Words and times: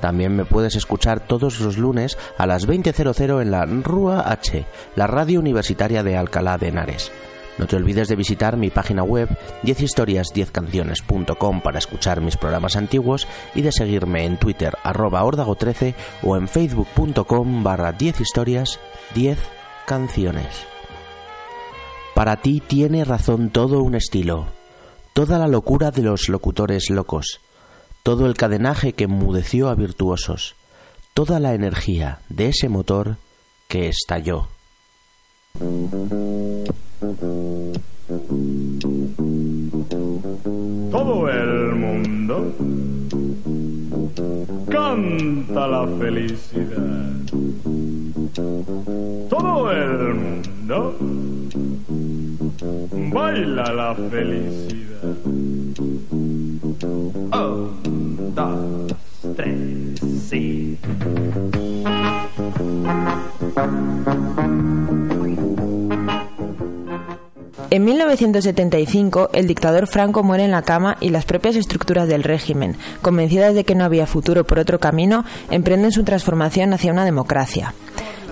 También 0.00 0.36
me 0.36 0.44
puedes 0.44 0.76
escuchar 0.76 1.20
todos 1.20 1.60
los 1.60 1.76
lunes 1.76 2.16
a 2.36 2.46
las 2.46 2.68
20.00 2.68 3.42
en 3.42 3.50
la 3.50 3.66
RUA 3.66 4.20
H, 4.30 4.64
la 4.96 5.06
radio 5.06 5.40
universitaria 5.40 6.02
de 6.02 6.16
Alcalá 6.16 6.58
de 6.58 6.68
Henares. 6.68 7.10
No 7.58 7.66
te 7.66 7.74
olvides 7.74 8.06
de 8.06 8.14
visitar 8.14 8.56
mi 8.56 8.70
página 8.70 9.02
web 9.02 9.28
10historias10canciones.com 9.64 11.60
para 11.60 11.78
escuchar 11.78 12.20
mis 12.20 12.36
programas 12.36 12.76
antiguos 12.76 13.26
y 13.54 13.62
de 13.62 13.72
seguirme 13.72 14.24
en 14.24 14.38
Twitter 14.38 14.76
arroba 14.84 15.28
13 15.56 15.94
o 16.22 16.36
en 16.36 16.46
facebook.com 16.46 17.64
barra 17.64 17.92
10 17.92 18.20
historias 18.20 18.78
10 19.14 19.38
canciones. 19.86 20.46
Para 22.14 22.36
ti 22.36 22.62
tiene 22.64 23.04
razón 23.04 23.50
todo 23.50 23.82
un 23.82 23.96
estilo, 23.96 24.46
toda 25.12 25.38
la 25.38 25.48
locura 25.48 25.90
de 25.90 26.02
los 26.02 26.28
locutores 26.28 26.90
locos, 26.90 27.40
todo 28.08 28.24
el 28.24 28.32
cadenaje 28.36 28.94
que 28.94 29.04
enmudeció 29.04 29.68
a 29.68 29.74
virtuosos, 29.74 30.54
toda 31.12 31.38
la 31.40 31.52
energía 31.52 32.20
de 32.30 32.48
ese 32.48 32.70
motor 32.70 33.18
que 33.68 33.88
estalló. 33.88 34.48
Todo 40.90 41.28
el 41.28 41.74
mundo 41.74 42.54
canta 44.70 45.66
la 45.68 45.86
felicidad. 45.98 47.12
Todo 49.28 49.70
el 49.70 50.14
mundo 50.14 50.96
baila 53.12 53.70
la 53.74 53.94
felicidad. 53.94 54.78
Un, 56.82 58.34
dos, 58.34 58.94
tres, 59.36 60.00
sí. 60.28 60.78
En 67.70 67.84
1975, 67.84 69.28
el 69.34 69.46
dictador 69.46 69.86
Franco 69.86 70.22
muere 70.22 70.44
en 70.44 70.52
la 70.52 70.62
cama 70.62 70.96
y 71.00 71.10
las 71.10 71.26
propias 71.26 71.54
estructuras 71.54 72.08
del 72.08 72.22
régimen, 72.22 72.76
convencidas 73.02 73.54
de 73.54 73.64
que 73.64 73.74
no 73.74 73.84
había 73.84 74.06
futuro 74.06 74.44
por 74.44 74.58
otro 74.58 74.78
camino, 74.78 75.26
emprenden 75.50 75.92
su 75.92 76.02
transformación 76.02 76.72
hacia 76.72 76.92
una 76.92 77.04
democracia. 77.04 77.74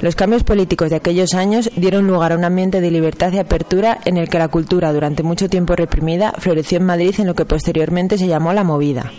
Los 0.00 0.16
cambios 0.16 0.42
políticos 0.42 0.88
de 0.88 0.96
aquellos 0.96 1.34
años 1.34 1.70
dieron 1.76 2.06
lugar 2.06 2.32
a 2.32 2.36
un 2.36 2.44
ambiente 2.44 2.80
de 2.80 2.90
libertad 2.90 3.30
y 3.32 3.38
apertura 3.38 3.98
en 4.06 4.16
el 4.16 4.30
que 4.30 4.38
la 4.38 4.48
cultura, 4.48 4.92
durante 4.94 5.22
mucho 5.22 5.50
tiempo 5.50 5.76
reprimida, 5.76 6.32
floreció 6.38 6.78
en 6.78 6.86
Madrid 6.86 7.14
en 7.18 7.26
lo 7.26 7.34
que 7.34 7.44
posteriormente 7.44 8.16
se 8.16 8.28
llamó 8.28 8.54
la 8.54 8.64
movida. 8.64 9.12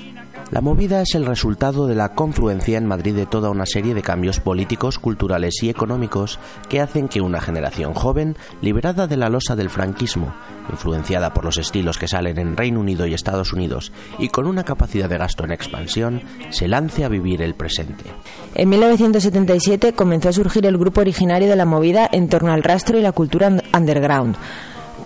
La 0.50 0.62
movida 0.62 1.02
es 1.02 1.14
el 1.14 1.26
resultado 1.26 1.88
de 1.88 1.96
la 1.96 2.14
confluencia 2.16 2.78
en 2.78 2.86
Madrid 2.86 3.14
de 3.14 3.26
toda 3.26 3.50
una 3.50 3.66
serie 3.66 3.94
de 3.94 4.02
cambios 4.02 4.40
políticos, 4.40 4.98
culturales 4.98 5.62
y 5.62 5.70
económicos 5.70 6.40
que 6.70 6.80
hacen 6.80 7.10
que 7.10 7.20
una 7.20 7.42
generación 7.42 7.94
joven, 7.94 8.38
liberada 8.62 9.08
de 9.08 9.18
la 9.18 9.28
losa 9.28 9.58
del 9.58 9.70
franquismo, 9.70 10.34
influenciada 10.70 11.34
por 11.34 11.44
los 11.44 11.58
estilos 11.58 11.98
que 11.98 12.08
salen 12.08 12.40
en 12.40 12.56
Reino 12.56 12.80
Unido 12.80 13.06
y 13.06 13.14
Estados 13.14 13.52
Unidos 13.52 13.92
y 14.20 14.30
con 14.30 14.48
una 14.48 14.64
capacidad 14.64 15.10
de 15.10 15.18
gasto 15.18 15.44
en 15.44 15.52
expansión, 15.52 16.22
se 16.50 16.70
lance 16.70 17.04
a 17.04 17.10
vivir 17.10 17.42
el 17.42 17.54
presente. 17.54 18.06
En 18.56 18.70
1977 18.70 19.92
comenzó 19.94 20.30
a 20.30 20.34
surgir 20.34 20.66
el 20.66 20.78
grupo 20.78 21.02
originario 21.02 21.50
de 21.50 21.58
la 21.58 21.66
movida 21.66 22.10
en 22.10 22.30
torno 22.30 22.54
al 22.54 22.64
rastro 22.64 22.98
y 22.98 23.02
la 23.02 23.12
cultura 23.12 23.52
underground. 23.74 24.38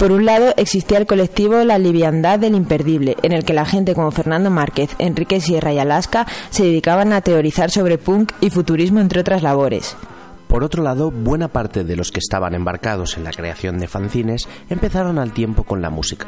Por 0.01 0.11
un 0.11 0.25
lado, 0.25 0.55
existía 0.57 0.97
el 0.97 1.05
colectivo 1.05 1.63
La 1.63 1.77
Liviandad 1.77 2.39
del 2.39 2.55
Imperdible, 2.55 3.17
en 3.21 3.33
el 3.33 3.45
que 3.45 3.53
la 3.53 3.67
gente 3.67 3.93
como 3.93 4.09
Fernando 4.09 4.49
Márquez, 4.49 4.95
Enrique 4.97 5.39
Sierra 5.39 5.73
y 5.73 5.77
Alaska 5.77 6.25
se 6.49 6.63
dedicaban 6.63 7.13
a 7.13 7.21
teorizar 7.21 7.69
sobre 7.69 7.99
punk 7.99 8.31
y 8.41 8.49
futurismo, 8.49 8.99
entre 8.99 9.19
otras 9.19 9.43
labores. 9.43 9.95
Por 10.47 10.63
otro 10.63 10.81
lado, 10.81 11.11
buena 11.11 11.49
parte 11.49 11.83
de 11.83 11.95
los 11.95 12.11
que 12.11 12.17
estaban 12.17 12.55
embarcados 12.55 13.15
en 13.15 13.25
la 13.25 13.31
creación 13.31 13.77
de 13.77 13.87
fanzines 13.87 14.49
empezaron 14.71 15.19
al 15.19 15.33
tiempo 15.33 15.65
con 15.65 15.83
la 15.83 15.91
música. 15.91 16.25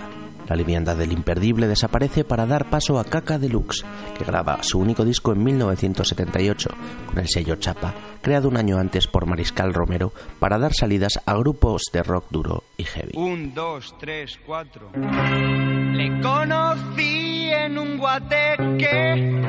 La 0.47 0.55
liviandad 0.55 0.97
del 0.97 1.11
imperdible 1.11 1.67
desaparece 1.67 2.23
para 2.23 2.45
dar 2.45 2.69
paso 2.69 2.99
a 2.99 3.05
Caca 3.05 3.39
Deluxe, 3.39 3.85
que 4.17 4.25
graba 4.25 4.61
su 4.61 4.79
único 4.79 5.05
disco 5.05 5.31
en 5.31 5.43
1978 5.43 6.69
con 7.07 7.17
el 7.19 7.27
sello 7.29 7.55
Chapa, 7.55 7.93
creado 8.21 8.49
un 8.49 8.57
año 8.57 8.77
antes 8.77 9.07
por 9.07 9.25
Mariscal 9.25 9.73
Romero 9.73 10.11
para 10.39 10.57
dar 10.57 10.73
salidas 10.73 11.19
a 11.25 11.33
grupos 11.35 11.83
de 11.93 12.03
rock 12.03 12.25
duro 12.29 12.63
y 12.77 12.83
heavy. 12.83 13.13
Un, 13.15 13.53
dos, 13.53 13.95
tres, 13.99 14.39
cuatro. 14.45 14.91
Le 14.93 16.21
conocí 16.21 17.49
en 17.49 17.77
un 17.77 17.97
guateque. 17.97 19.41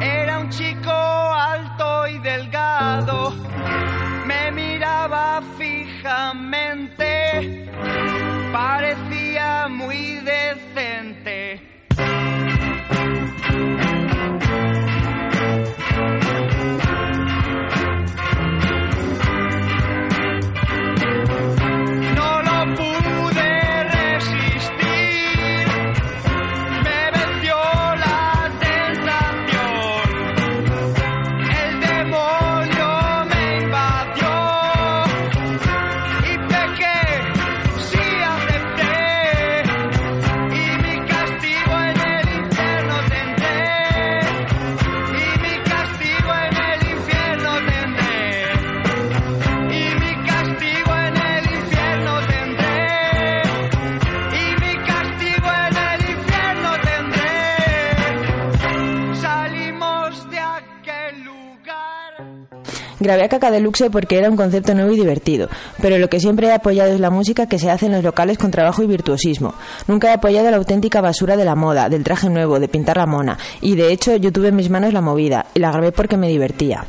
Era 0.00 0.38
un 0.40 0.48
chico 0.50 0.90
alto 0.90 2.08
y 2.08 2.18
delgado. 2.18 3.32
Me 4.26 4.50
miraba 4.52 5.40
fijamente. 5.56 6.96
Parecía 8.52 9.15
muy 9.68 10.20
decente. 10.20 11.65
Grabé 63.06 63.22
a 63.22 63.28
Caca 63.28 63.52
Deluxe 63.52 63.88
porque 63.88 64.18
era 64.18 64.28
un 64.28 64.36
concepto 64.36 64.74
nuevo 64.74 64.90
y 64.90 64.96
divertido, 64.96 65.48
pero 65.80 65.96
lo 65.96 66.08
que 66.08 66.18
siempre 66.18 66.48
he 66.48 66.52
apoyado 66.52 66.92
es 66.92 66.98
la 66.98 67.10
música 67.10 67.46
que 67.46 67.60
se 67.60 67.70
hace 67.70 67.86
en 67.86 67.92
los 67.92 68.02
locales 68.02 68.36
con 68.36 68.50
trabajo 68.50 68.82
y 68.82 68.88
virtuosismo. 68.88 69.54
Nunca 69.86 70.10
he 70.10 70.14
apoyado 70.14 70.50
la 70.50 70.56
auténtica 70.56 71.00
basura 71.00 71.36
de 71.36 71.44
la 71.44 71.54
moda, 71.54 71.88
del 71.88 72.02
traje 72.02 72.28
nuevo, 72.28 72.58
de 72.58 72.66
pintar 72.66 72.96
la 72.96 73.06
mona, 73.06 73.38
y 73.60 73.76
de 73.76 73.92
hecho 73.92 74.16
yo 74.16 74.32
tuve 74.32 74.48
en 74.48 74.56
mis 74.56 74.70
manos 74.70 74.92
la 74.92 75.02
movida, 75.02 75.46
y 75.54 75.60
la 75.60 75.70
grabé 75.70 75.92
porque 75.92 76.16
me 76.16 76.28
divertía. 76.28 76.84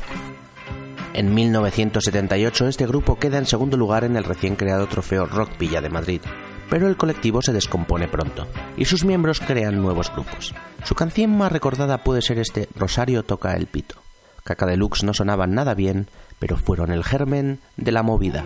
En 1.13 1.35
1978 1.35 2.67
este 2.67 2.87
grupo 2.87 3.19
queda 3.19 3.37
en 3.37 3.45
segundo 3.45 3.77
lugar 3.77 4.03
en 4.03 4.17
el 4.17 4.23
recién 4.23 4.55
creado 4.55 4.87
trofeo 4.87 5.27
Rock 5.27 5.51
Villa 5.59 5.81
de 5.81 5.89
Madrid, 5.89 6.21
pero 6.67 6.87
el 6.87 6.97
colectivo 6.97 7.43
se 7.43 7.53
descompone 7.53 8.07
pronto 8.07 8.47
y 8.75 8.85
sus 8.85 9.05
miembros 9.05 9.39
crean 9.39 9.79
nuevos 9.79 10.11
grupos. 10.11 10.55
Su 10.83 10.95
canción 10.95 11.37
más 11.37 11.51
recordada 11.51 11.99
puede 11.99 12.23
ser 12.23 12.39
este 12.39 12.69
Rosario 12.75 13.21
toca 13.21 13.53
el 13.53 13.67
pito. 13.67 14.06
Caca 14.47 14.65
Deluxe 14.65 15.03
no 15.03 15.13
sonaban 15.13 15.53
nada 15.53 15.73
bien, 15.73 16.07
pero 16.39 16.55
fueron 16.55 16.94
el 16.94 17.03
germen 17.03 17.59
de 17.75 17.91
la 17.91 18.01
movida. 18.01 18.45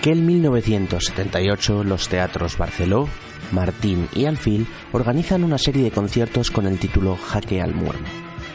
Aquel 0.00 0.22
1978 0.22 1.84
los 1.84 2.08
teatros 2.08 2.56
Barceló, 2.56 3.06
Martín 3.52 4.08
y 4.14 4.24
Alfil 4.24 4.66
organizan 4.92 5.44
una 5.44 5.58
serie 5.58 5.84
de 5.84 5.90
conciertos 5.90 6.50
con 6.50 6.66
el 6.66 6.78
título 6.78 7.18
Jaque 7.18 7.60
al 7.60 7.74
Muermo. 7.74 8.06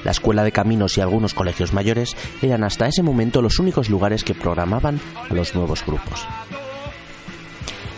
La 0.03 0.09
Escuela 0.09 0.43
de 0.43 0.51
Caminos 0.51 0.97
y 0.97 1.01
algunos 1.01 1.35
colegios 1.35 1.71
mayores 1.71 2.17
eran 2.41 2.63
hasta 2.63 2.87
ese 2.87 3.03
momento 3.03 3.43
los 3.43 3.59
únicos 3.59 3.91
lugares 3.91 4.23
que 4.23 4.33
programaban 4.33 4.99
a 5.29 5.35
los 5.35 5.53
nuevos 5.53 5.85
grupos. 5.85 6.25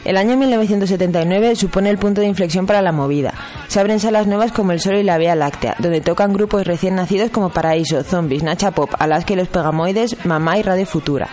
El 0.04 0.18
año 0.18 0.36
1979 0.36 1.56
supone 1.56 1.90
el 1.90 1.98
punto 1.98 2.20
de 2.20 2.28
inflexión 2.28 2.66
para 2.66 2.82
la 2.82 2.92
movida. 2.92 3.34
Se 3.70 3.80
abren 3.80 4.02
salas 4.02 4.28
nuevas 4.28 4.52
como 4.52 4.74
El 4.74 4.82
Sol 4.82 4.96
y 4.96 5.04
la 5.04 5.18
Vía 5.18 5.36
Láctea, 5.36 5.78
donde 5.80 6.02
tocan 6.02 6.34
grupos 6.34 6.68
recién 6.68 6.96
nacidos 6.96 7.30
como 7.30 7.50
Paraíso, 7.50 8.04
Zombies, 8.04 8.44
Nacha 8.44 8.72
Pop, 8.72 8.90
Alaska 9.00 9.34
y 9.34 9.36
los 9.38 9.48
Pegamoides, 9.48 10.26
Mamá 10.26 10.58
y 10.58 10.64
Radio 10.64 10.86
Futura. 10.86 11.30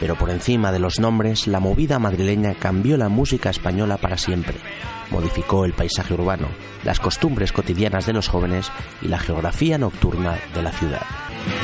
Pero 0.00 0.16
por 0.16 0.30
encima 0.30 0.72
de 0.72 0.78
los 0.78 0.98
nombres, 0.98 1.46
la 1.46 1.60
movida 1.60 1.98
madrileña 1.98 2.54
cambió 2.54 2.96
la 2.96 3.08
música 3.08 3.50
española 3.50 3.96
para 3.96 4.18
siempre. 4.18 4.56
Modificó 5.10 5.64
el 5.64 5.72
paisaje 5.72 6.14
urbano, 6.14 6.48
las 6.84 7.00
costumbres 7.00 7.52
cotidianas 7.52 8.06
de 8.06 8.12
los 8.12 8.28
jóvenes 8.28 8.70
y 9.00 9.08
la 9.08 9.18
geografía 9.18 9.78
nocturna 9.78 10.36
de 10.54 10.62
la 10.62 10.72
ciudad. 10.72 11.02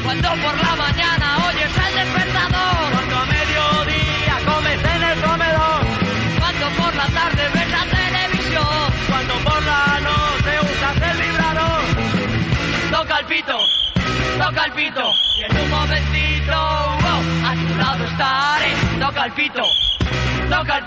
Cuando 0.05 0.29
por 0.29 0.56
la 0.62 0.76
mañana 0.76 1.46
oyes 1.49 1.76
el 1.76 1.94
despertador, 1.94 2.93
cuando 2.93 3.17
a 3.17 3.26
mediodía 3.26 4.38
comes 4.46 4.84
en 4.84 5.02
el 5.02 5.20
comedor, 5.20 5.87
cuando 6.38 6.82
por 6.82 6.94
la 6.94 7.06
tarde 7.06 7.43
ves 7.52 7.70
la 7.70 7.84
televisión, 7.90 8.93
cuando 9.08 9.34
por 9.44 9.62
la 9.64 10.00
noche 10.00 10.52
usas 10.62 10.96
el 11.11 11.23
vibrador, 11.23 11.82
toca 12.90 13.19
el 13.19 13.26
pito, 13.26 13.58
toca 14.38 14.64
el 14.64 14.73
pito, 14.73 15.12
y 15.37 15.43
en 15.43 15.64
un 15.64 15.70
momentito, 15.70 16.92
a 17.44 17.55
tu 17.55 17.75
lado 17.77 18.05
estaré, 18.05 18.73
toca 19.00 19.25
el 19.25 19.33
pito, 19.33 19.62
toca 20.49 20.81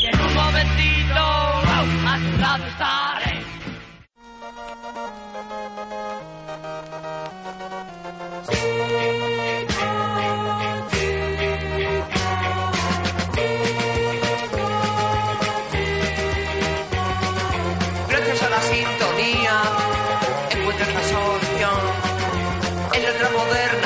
y 0.00 0.06
en 0.06 0.20
un 0.20 0.34
momentito, 0.34 1.20
a 1.20 2.18
tu 2.18 2.38
lado 2.38 2.66
estaré. 2.66 3.36
Gracias 18.08 18.42
a 18.42 18.50
la 18.50 18.60
sintonía 18.60 19.62
encuentras 20.50 20.94
la 20.94 21.02
solución. 21.02 21.80
En 22.92 23.02
nuestra 23.02 23.30
moderna 23.30 23.85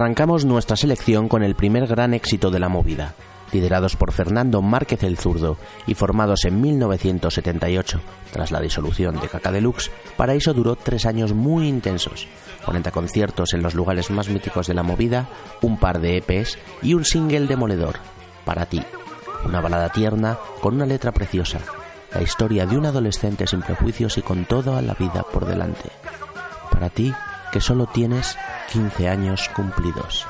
Arrancamos 0.00 0.46
nuestra 0.46 0.76
selección 0.76 1.28
con 1.28 1.42
el 1.42 1.54
primer 1.54 1.86
gran 1.86 2.14
éxito 2.14 2.50
de 2.50 2.58
la 2.58 2.70
movida. 2.70 3.12
Liderados 3.52 3.96
por 3.96 4.12
Fernando 4.12 4.62
Márquez 4.62 5.02
el 5.02 5.18
Zurdo 5.18 5.58
y 5.86 5.92
formados 5.92 6.46
en 6.46 6.58
1978, 6.58 8.00
tras 8.32 8.50
la 8.50 8.62
disolución 8.62 9.20
de 9.20 9.28
Caca 9.28 9.52
Deluxe, 9.52 9.90
Paraíso 10.16 10.54
duró 10.54 10.74
tres 10.74 11.04
años 11.04 11.34
muy 11.34 11.68
intensos. 11.68 12.28
40 12.64 12.90
conciertos 12.92 13.52
en 13.52 13.62
los 13.62 13.74
lugares 13.74 14.10
más 14.10 14.30
míticos 14.30 14.68
de 14.68 14.72
la 14.72 14.82
movida, 14.82 15.28
un 15.60 15.76
par 15.76 16.00
de 16.00 16.16
EPs 16.16 16.56
y 16.80 16.94
un 16.94 17.04
single 17.04 17.46
demoledor, 17.46 17.96
Para 18.46 18.64
ti. 18.64 18.82
Una 19.44 19.60
balada 19.60 19.90
tierna 19.90 20.38
con 20.62 20.76
una 20.76 20.86
letra 20.86 21.12
preciosa. 21.12 21.58
La 22.14 22.22
historia 22.22 22.64
de 22.64 22.78
un 22.78 22.86
adolescente 22.86 23.46
sin 23.46 23.60
prejuicios 23.60 24.16
y 24.16 24.22
con 24.22 24.46
toda 24.46 24.80
la 24.80 24.94
vida 24.94 25.26
por 25.30 25.44
delante. 25.44 25.90
Para 26.70 26.88
ti, 26.88 27.12
que 27.50 27.60
solo 27.60 27.86
tienes 27.86 28.36
15 28.72 29.08
años 29.08 29.48
cumplidos. 29.54 30.26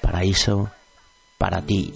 Paraíso, 0.00 0.70
para 1.38 1.62
ti. 1.62 1.92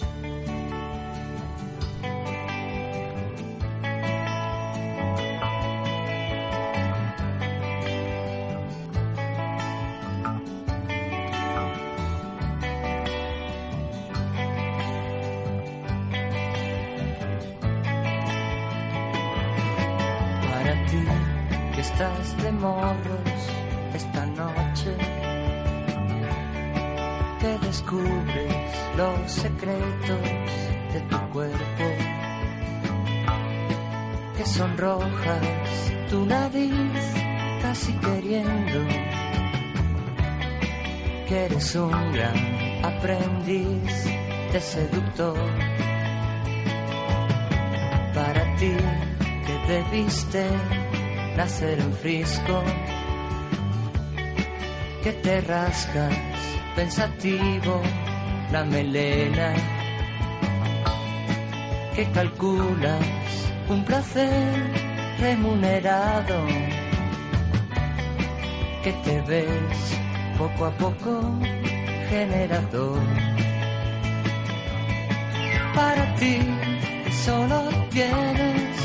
Pensativo 56.75 57.81
la 58.51 58.63
melena, 58.63 59.53
que 61.95 62.05
calculas 62.11 63.05
un 63.67 63.83
placer 63.85 64.71
remunerado, 65.19 66.45
que 68.83 68.91
te 69.03 69.21
ves 69.21 69.99
poco 70.37 70.65
a 70.65 70.71
poco 70.71 71.21
generador 72.09 72.99
para 75.75 76.15
ti 76.15 76.39
solo 77.25 77.69
tienes 77.89 78.75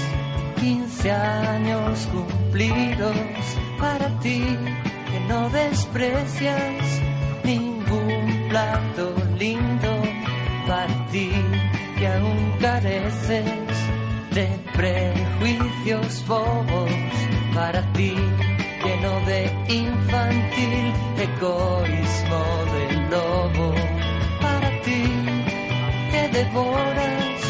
15 0.60 1.10
años 1.10 2.08
cumplidos 2.12 3.16
para 3.78 4.08
ti 4.20 4.56
que 5.10 5.20
no 5.28 5.48
desprecias 5.50 7.00
plato 8.54 9.12
lindo 9.36 9.92
para 10.68 10.94
ti 11.10 11.28
que 11.98 12.06
aún 12.06 12.40
careces 12.60 13.76
de 14.30 14.46
prejuicios 14.78 16.24
bobos 16.28 16.92
para 17.52 17.82
ti 17.94 18.14
lleno 18.84 19.14
de 19.30 19.40
infantil 19.82 20.84
egoísmo 21.26 22.42
del 22.74 22.94
lobo 23.14 23.68
para 24.40 24.70
ti 24.86 25.02
que 26.12 26.22
devoras 26.38 27.40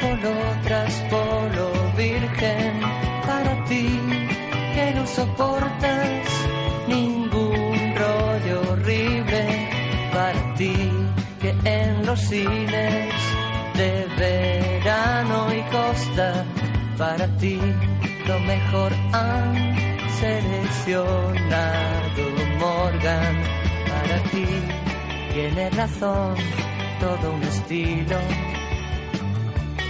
por 0.00 0.18
otras 0.48 0.92
polo 1.10 1.68
virgen 1.94 2.72
para 3.26 3.52
ti 3.66 3.86
que 4.74 4.92
no 4.96 5.06
soportas 5.06 6.27
ti 10.58 10.76
que 11.40 11.54
en 11.64 12.04
los 12.04 12.20
cines 12.20 13.14
de 13.74 14.06
verano 14.18 15.48
y 15.54 15.62
costa 15.70 16.44
para 16.98 17.26
ti 17.38 17.58
lo 18.26 18.38
mejor 18.40 18.92
han 19.12 19.54
seleccionado 20.20 22.22
Morgan. 22.58 23.42
Para 23.88 24.22
ti 24.30 24.46
tiene 25.32 25.70
razón 25.70 26.34
todo 27.00 27.32
un 27.32 27.42
estilo 27.44 28.18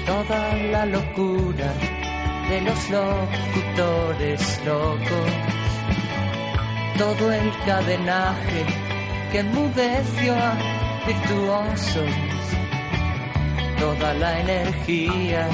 toda 0.09 0.55
la 0.73 0.87
locura 0.87 1.71
de 2.49 2.63
los 2.63 2.81
locutores 2.89 4.41
locos, 4.65 5.31
todo 6.97 7.31
el 7.31 7.53
cadenaje 7.67 8.65
que 9.31 9.41
enmudeció 9.41 10.35
a 10.35 10.57
virtuosos, 11.07 12.11
toda 13.79 14.15
la 14.15 14.41
energía 14.41 15.47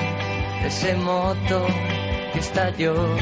de 0.61 0.69
ese 0.69 0.95
moto 0.95 1.67
que 2.33 2.39
estalló. 2.39 3.17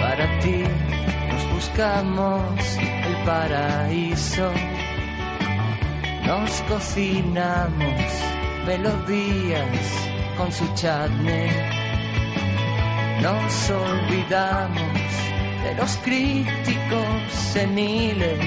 Para 0.00 0.38
ti 0.40 0.64
nos 1.30 1.54
buscamos 1.54 2.78
el 2.78 3.16
paraíso, 3.24 4.50
nos 6.26 6.50
cocinamos 6.62 8.02
melodías 8.66 10.08
con 10.36 10.50
su 10.50 10.64
chutney. 10.74 11.50
Nos 13.22 13.70
olvidamos 13.70 14.91
de 15.64 15.74
los 15.74 15.96
críticos 15.98 17.32
seniles. 17.52 18.38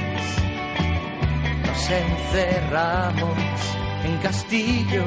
Nos 1.65 1.89
encerramos 1.89 3.37
en 4.03 4.17
castillos 4.17 5.05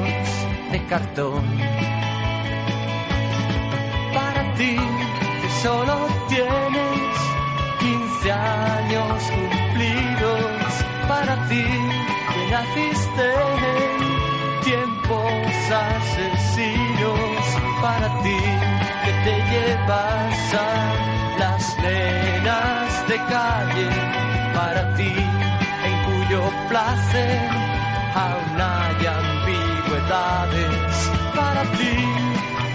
de 0.71 0.85
cartón. 0.87 1.43
Para 4.13 4.53
ti, 4.55 4.75
que 5.41 5.49
solo 5.61 5.95
tienes 6.27 7.15
15 7.79 8.31
años 8.31 9.23
cumplidos. 9.35 10.85
Para 11.07 11.47
ti, 11.47 11.65
que 12.33 12.51
naciste 12.51 13.27
en 13.73 14.61
tiempos 14.63 15.53
asesinos. 15.87 17.09
Para 17.81 18.07
ti, 18.23 18.39
que 19.05 19.11
te 19.23 19.35
llevas 19.51 20.53
a 20.53 21.08
nenas 21.81 23.07
de 23.07 23.17
calle. 23.33 23.89
Para 24.53 24.93
ti, 24.95 25.13
en 25.87 25.95
cuyo 26.07 26.41
placer 26.69 27.39
aún 28.15 28.61
hay 28.61 29.05
ambigüedades. 29.21 30.93
Para 31.35 31.63
ti, 31.77 31.95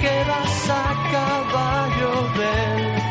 que 0.01 0.15
vas 0.31 0.71
a 0.71 0.87
caballo 1.13 2.13
del 2.39 3.04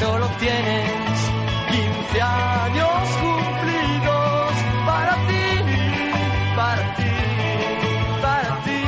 solo 0.00 0.26
tienes 0.38 1.30
15 1.70 2.22
años 2.22 3.00
cumplidos. 3.20 4.52
Para 4.86 5.14
ti, 5.28 5.44
para 6.56 6.94
ti, 6.96 7.12
para 8.22 8.62
ti. 8.64 8.80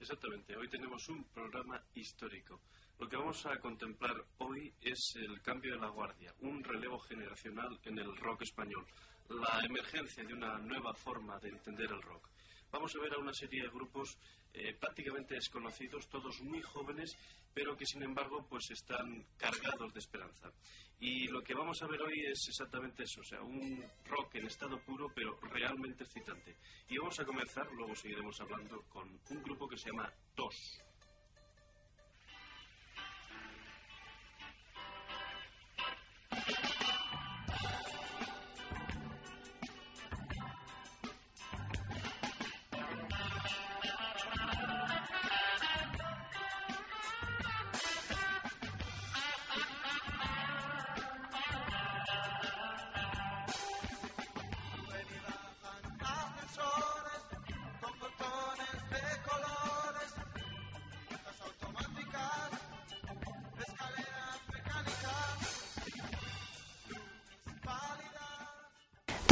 Exactamente, 0.00 0.54
hoy 0.54 0.68
tenemos 0.68 1.08
un 1.08 1.24
programa 1.24 1.82
histórico. 1.94 2.60
Lo 2.98 3.08
que 3.08 3.16
vamos 3.16 3.44
a 3.46 3.58
contemplar 3.58 4.14
hoy 4.38 4.72
es 4.82 5.16
el 5.16 5.40
cambio 5.40 5.72
de 5.74 5.80
la 5.80 5.88
guardia, 5.88 6.34
un 6.40 6.62
relevo 6.62 6.98
generacional 6.98 7.80
en 7.84 7.98
el 7.98 8.14
rock 8.18 8.42
español, 8.42 8.86
la 9.30 9.60
emergencia 9.64 10.22
de 10.22 10.34
una 10.34 10.58
nueva 10.58 10.92
forma 10.92 11.38
de 11.38 11.48
entender 11.48 11.90
el 11.90 12.02
rock. 12.02 12.28
Vamos 12.74 12.92
a 12.96 12.98
ver 12.98 13.14
a 13.14 13.18
una 13.18 13.32
serie 13.32 13.62
de 13.62 13.68
grupos 13.68 14.18
eh, 14.52 14.74
prácticamente 14.74 15.36
desconocidos, 15.36 16.08
todos 16.08 16.40
muy 16.40 16.60
jóvenes, 16.60 17.16
pero 17.54 17.76
que 17.76 17.86
sin 17.86 18.02
embargo 18.02 18.44
pues 18.50 18.68
están 18.72 19.24
cargados 19.36 19.94
de 19.94 20.00
esperanza. 20.00 20.50
Y 20.98 21.28
lo 21.28 21.40
que 21.40 21.54
vamos 21.54 21.80
a 21.80 21.86
ver 21.86 22.02
hoy 22.02 22.26
es 22.26 22.48
exactamente 22.48 23.04
eso, 23.04 23.20
o 23.20 23.24
sea, 23.24 23.42
un 23.42 23.80
rock 24.06 24.34
en 24.34 24.48
estado 24.48 24.76
puro, 24.80 25.08
pero 25.14 25.38
realmente 25.52 26.02
excitante. 26.02 26.56
Y 26.88 26.98
vamos 26.98 27.20
a 27.20 27.24
comenzar, 27.24 27.70
luego 27.70 27.94
seguiremos 27.94 28.40
hablando 28.40 28.82
con 28.88 29.20
un 29.30 29.42
grupo 29.44 29.68
que 29.68 29.78
se 29.78 29.90
llama 29.90 30.12
TOS. 30.34 30.80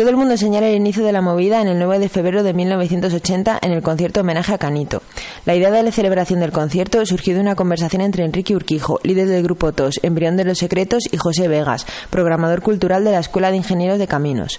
Todo 0.03 0.11
el 0.11 0.17
mundo 0.17 0.37
señala 0.37 0.69
el 0.69 0.75
inicio 0.75 1.05
de 1.05 1.13
la 1.13 1.21
movida 1.21 1.63
en 1.63 1.69
el 1.69 1.79
9 1.79 2.01
de 2.01 2.09
febrero 2.09 2.43
de 2.43 2.53
1980 2.53 3.61
en 3.63 3.71
el 3.71 3.83
concierto 3.83 4.23
homenaje 4.23 4.53
a 4.53 4.59
Canito. 4.59 5.01
La 5.45 5.55
idea 5.55 5.71
de 5.71 5.85
la 5.85 5.93
celebración 5.93 6.41
del 6.41 6.51
concierto 6.51 7.07
surgió 7.07 7.37
de 7.37 7.41
una 7.41 7.55
conversación 7.55 8.03
entre 8.03 8.25
Enrique 8.25 8.57
Urquijo, 8.57 8.99
líder 9.05 9.29
del 9.29 9.45
grupo 9.45 9.71
TOS, 9.71 10.01
embrión 10.03 10.37
de 10.37 10.45
los 10.45 10.59
secretos, 10.59 11.05
y 11.13 11.19
José 11.19 11.47
Vegas, 11.47 11.87
programador 12.11 12.63
cultural 12.63 13.05
de 13.05 13.13
la 13.13 13.21
Escuela 13.21 13.53
de 13.53 13.59
Ingenieros 13.59 14.01
de 14.01 14.09
Caminos. 14.09 14.59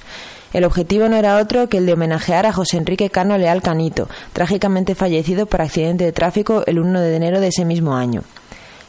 El 0.54 0.64
objetivo 0.64 1.10
no 1.10 1.18
era 1.18 1.36
otro 1.36 1.68
que 1.68 1.80
el 1.80 1.88
de 1.88 1.92
homenajear 1.92 2.46
a 2.46 2.54
José 2.54 2.78
Enrique 2.78 3.10
Cano 3.10 3.38
Leal 3.38 3.62
Canito, 3.62 4.08
trágicamente 4.32 4.96
fallecido 4.96 5.46
por 5.46 5.62
accidente 5.62 6.06
de 6.06 6.14
tráfico 6.14 6.64
el 6.68 6.80
1 6.80 7.02
de 7.02 7.16
enero 7.18 7.42
de 7.42 7.50
ese 7.50 7.66
mismo 7.66 7.96
año. 7.96 8.24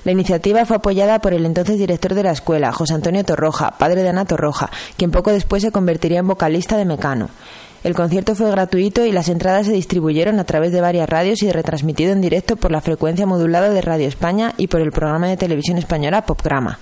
La 0.05 0.13
iniciativa 0.13 0.67
fue 0.67 0.77
apoyada 0.77 1.19
por 1.19 1.33
el 1.33 1.47
entonces 1.47 1.79
director 1.79 2.15
de 2.15 2.23
la 2.23 2.33
escuela, 2.33 2.73
José 2.73 2.95
Antonio 2.95 3.25
Torroja, 3.25 3.73
padre 3.79 4.03
de 4.03 4.11
Ana 4.11 4.27
Torroja, 4.27 4.71
quien 4.97 5.11
poco 5.11 5.33
después 5.33 5.63
se 5.63 5.73
convertiría 5.73 6.19
en 6.19 6.29
vocalista 6.29 6.77
de 6.77 6.85
Mecano. 6.85 7.31
El 7.85 7.95
concierto 7.95 8.35
fue 8.35 8.51
gratuito 8.51 9.05
y 9.05 9.13
las 9.13 9.29
entradas 9.29 9.67
se 9.67 9.73
distribuyeron 9.73 10.41
a 10.41 10.45
través 10.45 10.73
de 10.73 10.81
varias 10.81 11.09
radios 11.09 11.43
y 11.43 11.51
retransmitido 11.51 12.13
en 12.13 12.21
directo 12.21 12.57
por 12.57 12.71
la 12.71 12.81
frecuencia 12.81 13.27
modulada 13.27 13.71
de 13.71 13.83
Radio 13.83 14.09
España 14.09 14.55
y 14.57 14.69
por 14.69 14.81
el 14.81 14.91
programa 14.91 15.29
de 15.29 15.37
televisión 15.37 15.77
española 15.77 16.25
Popgrama. 16.25 16.79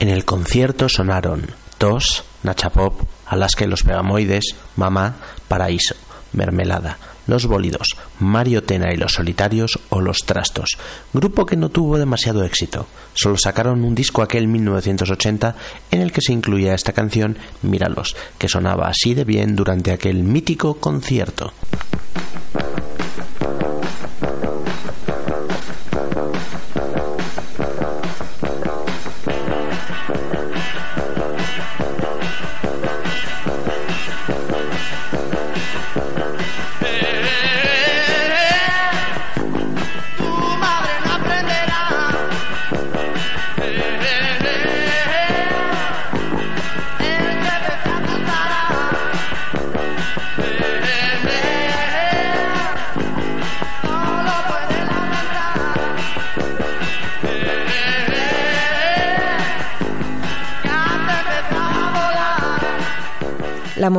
En 0.00 0.08
el 0.08 0.24
concierto 0.24 0.88
sonaron 0.88 1.46
Tos, 1.78 2.24
Nacha 2.42 2.70
Pop, 2.70 3.00
Alaska 3.26 3.64
y 3.64 3.68
los 3.68 3.82
Pegamoides, 3.82 4.54
Mamá, 4.76 5.16
Paraíso, 5.48 5.96
Mermelada, 6.32 6.98
Los 7.28 7.46
Bólidos, 7.46 7.96
Mario 8.18 8.64
Tena 8.64 8.92
y 8.92 8.96
los 8.96 9.12
Solitarios 9.12 9.78
o 9.90 10.00
Los 10.00 10.24
Trastos, 10.24 10.78
grupo 11.12 11.46
que 11.46 11.56
no 11.56 11.68
tuvo 11.68 11.98
demasiado 11.98 12.42
éxito. 12.42 12.88
Solo 13.14 13.36
sacaron 13.36 13.84
un 13.84 13.94
disco 13.94 14.22
aquel 14.22 14.48
1980 14.48 15.54
en 15.90 16.00
el 16.00 16.10
que 16.10 16.22
se 16.22 16.32
incluía 16.32 16.74
esta 16.74 16.92
canción 16.92 17.36
Míralos, 17.62 18.16
que 18.38 18.48
sonaba 18.48 18.88
así 18.88 19.12
de 19.14 19.24
bien 19.24 19.54
durante 19.54 19.92
aquel 19.92 20.24
mítico 20.24 20.78
concierto. 20.78 21.52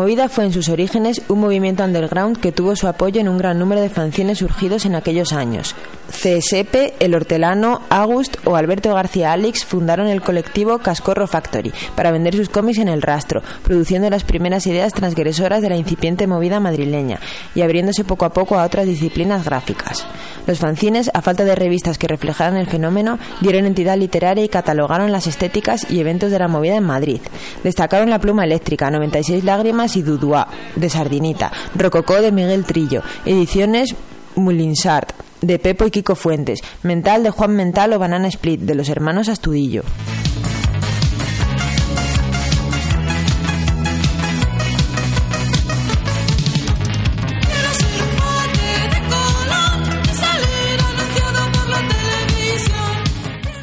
Movida 0.10 0.28
fue 0.28 0.46
en 0.46 0.54
sus 0.54 0.70
orígenes 0.70 1.22
un 1.28 1.40
movimiento 1.40 1.84
underground 1.84 2.40
que 2.40 2.52
tuvo 2.52 2.76
su 2.76 2.88
apoyo 2.88 3.22
en 3.22 3.30
un 3.30 3.38
gran 3.38 3.60
número 3.60 3.80
de 3.80 3.90
fanzines 3.90 4.40
surgidos 4.40 4.88
en 4.88 4.96
aquellos 4.96 5.34
años. 5.34 5.76
CSP, 6.10 6.96
El 7.00 7.16
Hortelano, 7.16 7.82
August 7.90 8.38
o 8.46 8.56
Alberto 8.56 8.94
García 8.94 9.32
Alix 9.32 9.64
fundaron 9.64 10.08
el 10.08 10.22
colectivo 10.22 10.80
Cascorro 10.80 11.28
Factory 11.28 11.72
para 11.96 12.12
vender 12.12 12.36
sus 12.36 12.50
cómics 12.50 12.80
en 12.80 12.88
el 12.88 13.02
rastro, 13.02 13.42
produciendo 13.64 14.10
las 14.10 14.24
primeras 14.24 14.68
ideas 14.68 14.94
transgresoras 14.94 15.62
de 15.62 15.70
la 15.70 15.78
incipiente 15.78 16.28
movida 16.28 16.60
madrileña 16.60 17.20
y 17.56 17.62
abriéndose 17.62 18.04
poco 18.04 18.26
a 18.26 18.34
poco 18.34 18.58
a 18.58 18.64
otras 18.64 18.86
disciplinas 18.86 19.46
gráficas. 19.46 20.06
Los 20.48 20.60
fanzines, 20.60 21.12
a 21.14 21.22
falta 21.22 21.46
de 21.46 21.56
revistas 21.56 21.98
que 21.98 22.08
reflejaran 22.08 22.58
el 22.58 22.68
fenómeno, 22.68 23.20
dieron 23.42 23.66
entidad 23.66 23.98
literaria 23.98 24.44
y 24.44 24.50
catalogaron 24.50 25.12
las 25.12 25.28
estéticas 25.28 25.90
y 25.90 26.00
eventos 26.00 26.32
de 26.32 26.40
la 26.40 26.48
movida 26.48 26.76
en 26.76 26.84
Madrid. 26.84 27.22
Destacaron 27.64 28.10
La 28.10 28.20
Pluma 28.20 28.46
Eléctrica, 28.46 28.90
96 28.90 29.44
Lágrimas 29.44 29.96
y 29.96 30.02
Duduá, 30.02 30.48
de 30.76 30.90
Sardinita, 30.90 31.52
Rococó 31.76 32.22
de 32.22 32.32
Miguel 32.32 32.66
Trillo, 32.66 33.04
Ediciones 33.26 33.96
Mulinsart, 34.36 35.29
de 35.42 35.60
Pepo 35.60 35.86
y 35.86 35.92
Kiko 35.92 36.16
Fuentes, 36.16 36.62
Mental 36.84 37.24
de 37.24 37.30
Juan 37.30 37.56
Mental 37.56 37.94
o 37.94 38.00
Banana 38.00 38.28
Split, 38.28 38.62
de 38.62 38.76
los 38.76 38.90
hermanos 38.90 39.30
Astudillo. 39.30 39.84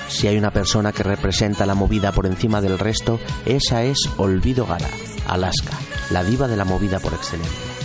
Si 0.08 0.26
hay 0.26 0.38
una 0.38 0.50
persona 0.50 0.92
que 0.92 1.02
representa 1.02 1.66
la 1.66 1.74
movida 1.74 2.10
por 2.10 2.24
encima 2.24 2.62
del 2.62 2.78
resto, 2.78 3.20
esa 3.44 3.82
es 3.82 3.98
Olvido 4.16 4.64
Gara, 4.64 4.88
Alaska, 5.28 5.76
la 6.10 6.24
diva 6.24 6.48
de 6.48 6.56
la 6.56 6.64
movida 6.64 6.98
por 7.00 7.12
excelencia. 7.12 7.75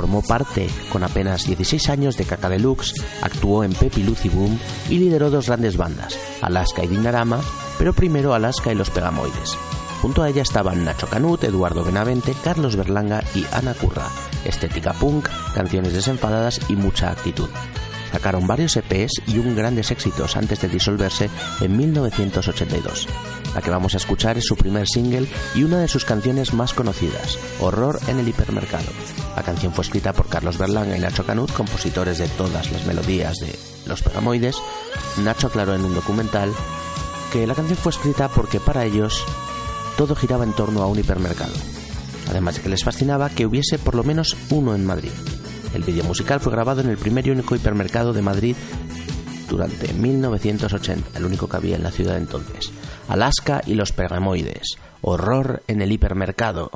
Formó 0.00 0.22
parte, 0.22 0.66
con 0.90 1.04
apenas 1.04 1.44
16 1.44 1.90
años, 1.90 2.16
de 2.16 2.24
Caca 2.24 2.48
Deluxe, 2.48 2.94
actuó 3.20 3.64
en 3.64 3.74
Pepi 3.74 4.02
Lucy 4.02 4.30
Boom 4.30 4.58
y 4.88 4.96
lideró 4.96 5.28
dos 5.28 5.48
grandes 5.48 5.76
bandas, 5.76 6.18
Alaska 6.40 6.82
y 6.82 6.86
Dinarama, 6.86 7.38
pero 7.76 7.92
primero 7.92 8.32
Alaska 8.32 8.72
y 8.72 8.76
los 8.76 8.88
Pegamoides. 8.88 9.58
Junto 10.00 10.22
a 10.22 10.30
ella 10.30 10.40
estaban 10.40 10.86
Nacho 10.86 11.06
Canut, 11.06 11.44
Eduardo 11.44 11.84
Benavente, 11.84 12.34
Carlos 12.42 12.76
Berlanga 12.76 13.22
y 13.34 13.44
Ana 13.52 13.74
Curra. 13.74 14.08
Estética 14.46 14.94
punk, 14.94 15.28
canciones 15.54 15.92
desenfadadas 15.92 16.62
y 16.70 16.76
mucha 16.76 17.10
actitud. 17.10 17.50
Sacaron 18.12 18.46
varios 18.46 18.76
EPs 18.76 19.22
y 19.26 19.38
un 19.38 19.54
grandes 19.54 19.90
éxitos 19.90 20.36
antes 20.36 20.60
de 20.60 20.68
disolverse 20.68 21.30
en 21.60 21.76
1982. 21.76 23.06
La 23.54 23.62
que 23.62 23.70
vamos 23.70 23.94
a 23.94 23.96
escuchar 23.96 24.38
es 24.38 24.44
su 24.44 24.56
primer 24.56 24.86
single 24.86 25.28
y 25.54 25.64
una 25.64 25.78
de 25.78 25.88
sus 25.88 26.04
canciones 26.04 26.52
más 26.52 26.72
conocidas, 26.72 27.38
Horror 27.60 27.98
en 28.06 28.18
el 28.18 28.28
hipermercado. 28.28 28.86
La 29.36 29.42
canción 29.42 29.72
fue 29.72 29.84
escrita 29.84 30.12
por 30.12 30.28
Carlos 30.28 30.58
Berlanga 30.58 30.96
y 30.96 31.00
Nacho 31.00 31.24
Canut, 31.24 31.52
compositores 31.52 32.18
de 32.18 32.28
todas 32.28 32.70
las 32.70 32.86
melodías 32.86 33.36
de 33.38 33.58
Los 33.86 34.02
Pegamoides. 34.02 34.56
Nacho 35.18 35.48
aclaró 35.48 35.74
en 35.74 35.84
un 35.84 35.94
documental 35.94 36.52
que 37.32 37.46
la 37.46 37.54
canción 37.54 37.78
fue 37.78 37.92
escrita 37.92 38.28
porque 38.28 38.60
para 38.60 38.84
ellos 38.84 39.24
todo 39.96 40.14
giraba 40.14 40.44
en 40.44 40.52
torno 40.52 40.82
a 40.82 40.86
un 40.86 40.98
hipermercado. 40.98 41.54
Además 42.28 42.56
de 42.56 42.62
que 42.62 42.68
les 42.68 42.84
fascinaba 42.84 43.30
que 43.30 43.46
hubiese 43.46 43.78
por 43.78 43.94
lo 43.94 44.04
menos 44.04 44.36
uno 44.50 44.74
en 44.74 44.84
Madrid. 44.86 45.10
El 45.74 45.84
vídeo 45.84 46.04
musical 46.04 46.40
fue 46.40 46.52
grabado 46.52 46.80
en 46.80 46.88
el 46.88 46.96
primer 46.96 47.26
y 47.26 47.30
único 47.30 47.54
hipermercado 47.54 48.12
de 48.12 48.22
Madrid 48.22 48.56
durante 49.48 49.92
1980, 49.92 51.18
el 51.18 51.24
único 51.24 51.48
que 51.48 51.56
había 51.56 51.76
en 51.76 51.82
la 51.82 51.90
ciudad 51.90 52.16
entonces. 52.16 52.72
Alaska 53.08 53.62
y 53.66 53.74
los 53.74 53.92
Pegamoides. 53.92 54.76
Horror 55.02 55.62
en 55.66 55.82
el 55.82 55.92
hipermercado. 55.92 56.70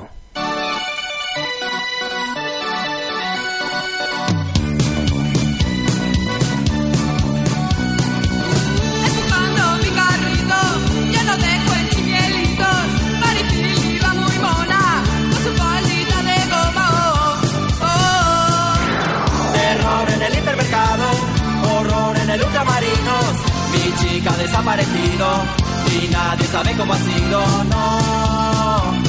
Nadie 26.35 26.47
sabe 26.47 26.71
cómo 26.75 26.93
ha 26.93 26.97
sido, 26.97 27.39
no. 27.65 29.05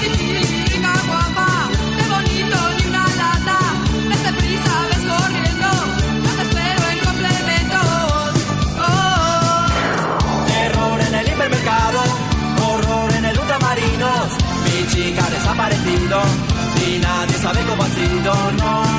Rica 0.00 0.92
guapa, 1.06 1.48
qué 1.96 2.04
bonito 2.10 2.58
ni 2.78 2.84
una 2.88 3.06
lata. 3.20 3.58
Vete 4.08 4.32
prisa, 4.38 4.74
ves 4.88 5.04
corriendo, 5.10 5.68
no 6.24 6.30
te 6.36 6.42
espero 6.42 6.82
en 6.92 6.98
complementos. 7.06 8.32
Oh, 8.78 8.86
oh. 8.88 10.46
Terror 10.48 11.00
en 11.00 11.14
el 11.14 11.28
hipermercado, 11.28 12.00
horror 12.66 13.12
en 13.14 13.24
el 13.24 13.38
ultramarinos. 13.38 14.28
Mi 14.64 14.86
chica 14.88 15.26
ha 15.26 15.30
desaparecido 15.30 16.22
y 16.86 16.98
nadie 16.98 17.38
sabe 17.38 17.60
cómo 17.68 17.82
ha 17.84 17.88
sido, 17.88 18.52
no. 18.58 18.91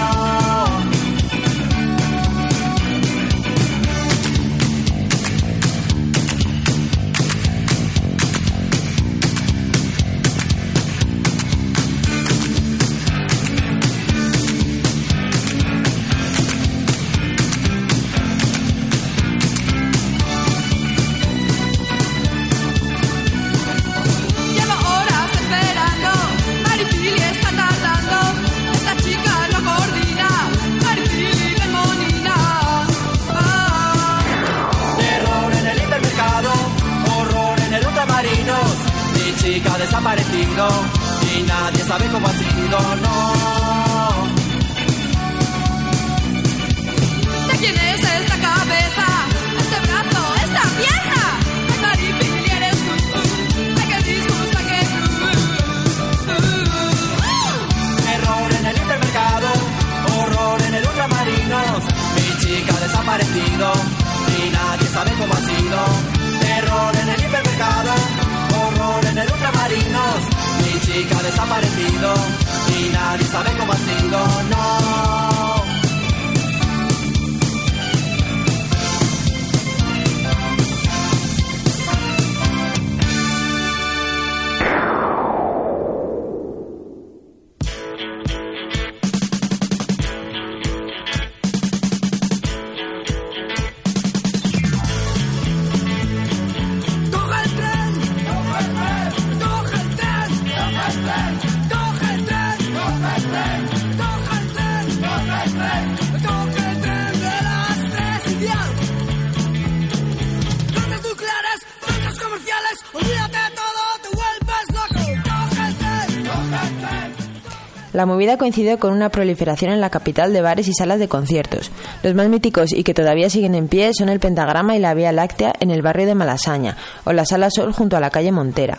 La 117.93 118.05
movida 118.05 118.37
coincidió 118.37 118.79
con 118.79 118.91
una 118.91 119.09
proliferación 119.09 119.71
en 119.71 119.79
la 119.79 119.89
capital 119.89 120.33
de 120.33 120.41
bares 120.41 120.67
y 120.67 120.73
salas 120.73 120.99
de 120.99 121.07
conciertos. 121.07 121.71
Los 122.01 122.15
más 122.15 122.27
míticos 122.27 122.73
y 122.73 122.83
que 122.83 122.93
todavía 122.93 123.29
siguen 123.29 123.55
en 123.55 123.67
pie 123.67 123.91
son 123.93 124.09
el 124.09 124.19
Pentagrama 124.19 124.75
y 124.75 124.79
la 124.79 124.93
Vía 124.93 125.11
Láctea 125.11 125.53
en 125.59 125.71
el 125.71 125.81
barrio 125.83 126.07
de 126.07 126.15
Malasaña 126.15 126.75
o 127.03 127.13
la 127.13 127.25
Sala 127.25 127.49
Sol 127.51 127.71
junto 127.71 127.95
a 127.95 127.99
la 127.99 128.09
calle 128.09 128.31
Montera. 128.31 128.77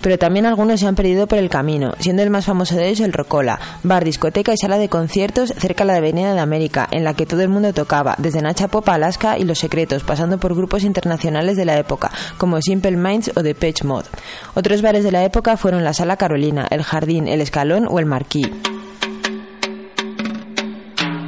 Pero 0.00 0.18
también 0.18 0.46
algunos 0.46 0.80
se 0.80 0.86
han 0.86 0.94
perdido 0.94 1.26
por 1.26 1.38
el 1.38 1.48
camino, 1.48 1.92
siendo 1.98 2.22
el 2.22 2.30
más 2.30 2.44
famoso 2.44 2.76
de 2.76 2.88
ellos 2.88 3.00
el 3.00 3.12
Rocola, 3.12 3.60
bar, 3.82 4.04
discoteca 4.04 4.52
y 4.52 4.56
sala 4.56 4.78
de 4.78 4.88
conciertos 4.88 5.52
cerca 5.56 5.84
de 5.84 5.92
la 5.92 5.98
Avenida 5.98 6.34
de 6.34 6.40
América, 6.40 6.88
en 6.90 7.04
la 7.04 7.14
que 7.14 7.26
todo 7.26 7.42
el 7.42 7.48
mundo 7.48 7.72
tocaba, 7.72 8.14
desde 8.18 8.42
Nacha 8.42 8.68
Pop 8.68 8.88
a 8.88 8.94
Alaska 8.94 9.38
y 9.38 9.44
Los 9.44 9.58
Secretos, 9.58 10.04
pasando 10.04 10.38
por 10.38 10.54
grupos 10.54 10.84
internacionales 10.84 11.56
de 11.56 11.64
la 11.64 11.78
época, 11.78 12.10
como 12.36 12.60
Simple 12.60 12.96
Minds 12.96 13.32
o 13.34 13.42
The 13.42 13.54
Pitch 13.54 13.84
Mod. 13.84 14.04
Otros 14.54 14.82
bares 14.82 15.04
de 15.04 15.12
la 15.12 15.24
época 15.24 15.56
fueron 15.56 15.84
la 15.84 15.94
Sala 15.94 16.16
Carolina, 16.16 16.66
el 16.70 16.82
Jardín, 16.82 17.28
el 17.28 17.40
Escalón 17.40 17.86
o 17.88 17.98
el 17.98 18.06
Marquí. 18.06 18.42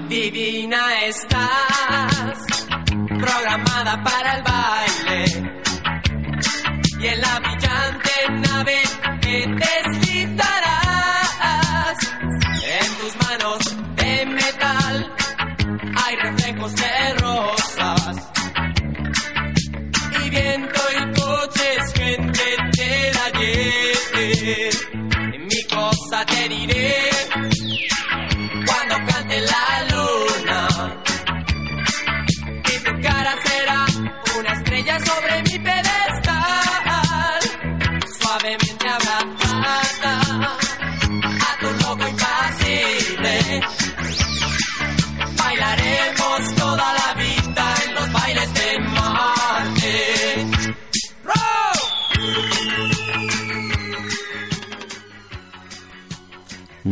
Divina 0.09 1.05
estás, 1.07 2.49
programada 3.21 4.03
para 4.03 4.37
el 4.37 4.43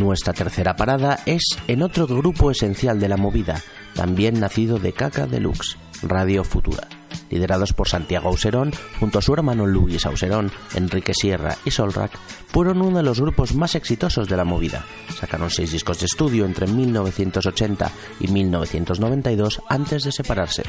Nuestra 0.08 0.32
tercera 0.32 0.74
parada 0.74 1.18
es 1.26 1.42
en 1.66 1.82
otro 1.82 2.06
grupo 2.06 2.50
esencial 2.50 2.98
de 2.98 3.10
la 3.10 3.18
movida, 3.18 3.62
también 3.94 4.40
nacido 4.40 4.78
de 4.78 4.94
Caca 4.94 5.26
Deluxe, 5.26 5.76
Radio 6.02 6.44
Futura. 6.44 6.88
Liderados 7.28 7.74
por 7.74 7.90
Santiago 7.90 8.30
Auserón, 8.30 8.72
junto 8.98 9.18
a 9.18 9.22
su 9.22 9.34
hermano 9.34 9.66
Luis 9.66 10.06
Auserón, 10.06 10.50
Enrique 10.74 11.12
Sierra 11.12 11.58
y 11.66 11.72
Solrak, 11.72 12.12
fueron 12.46 12.80
uno 12.80 12.96
de 12.96 13.02
los 13.02 13.20
grupos 13.20 13.54
más 13.54 13.74
exitosos 13.74 14.30
de 14.30 14.36
la 14.38 14.44
movida. 14.44 14.82
Sacaron 15.14 15.50
seis 15.50 15.72
discos 15.72 16.00
de 16.00 16.06
estudio 16.06 16.46
entre 16.46 16.66
1980 16.66 17.92
y 18.20 18.28
1992 18.28 19.60
antes 19.68 20.04
de 20.04 20.12
separarse. 20.12 20.62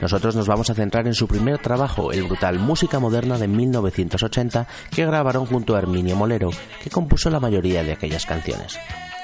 Nosotros 0.00 0.34
nos 0.34 0.46
vamos 0.46 0.70
a 0.70 0.74
centrar 0.74 1.06
en 1.06 1.14
su 1.14 1.26
primer 1.26 1.58
trabajo, 1.58 2.12
el 2.12 2.24
brutal 2.24 2.58
Música 2.58 2.98
Moderna 2.98 3.38
de 3.38 3.48
1980, 3.48 4.66
que 4.90 5.06
grabaron 5.06 5.46
junto 5.46 5.74
a 5.74 5.78
Herminio 5.78 6.16
Molero, 6.16 6.50
que 6.82 6.90
compuso 6.90 7.30
la 7.30 7.40
mayoría 7.40 7.82
de 7.82 7.92
aquellas 7.92 8.24
canciones. 8.24 8.78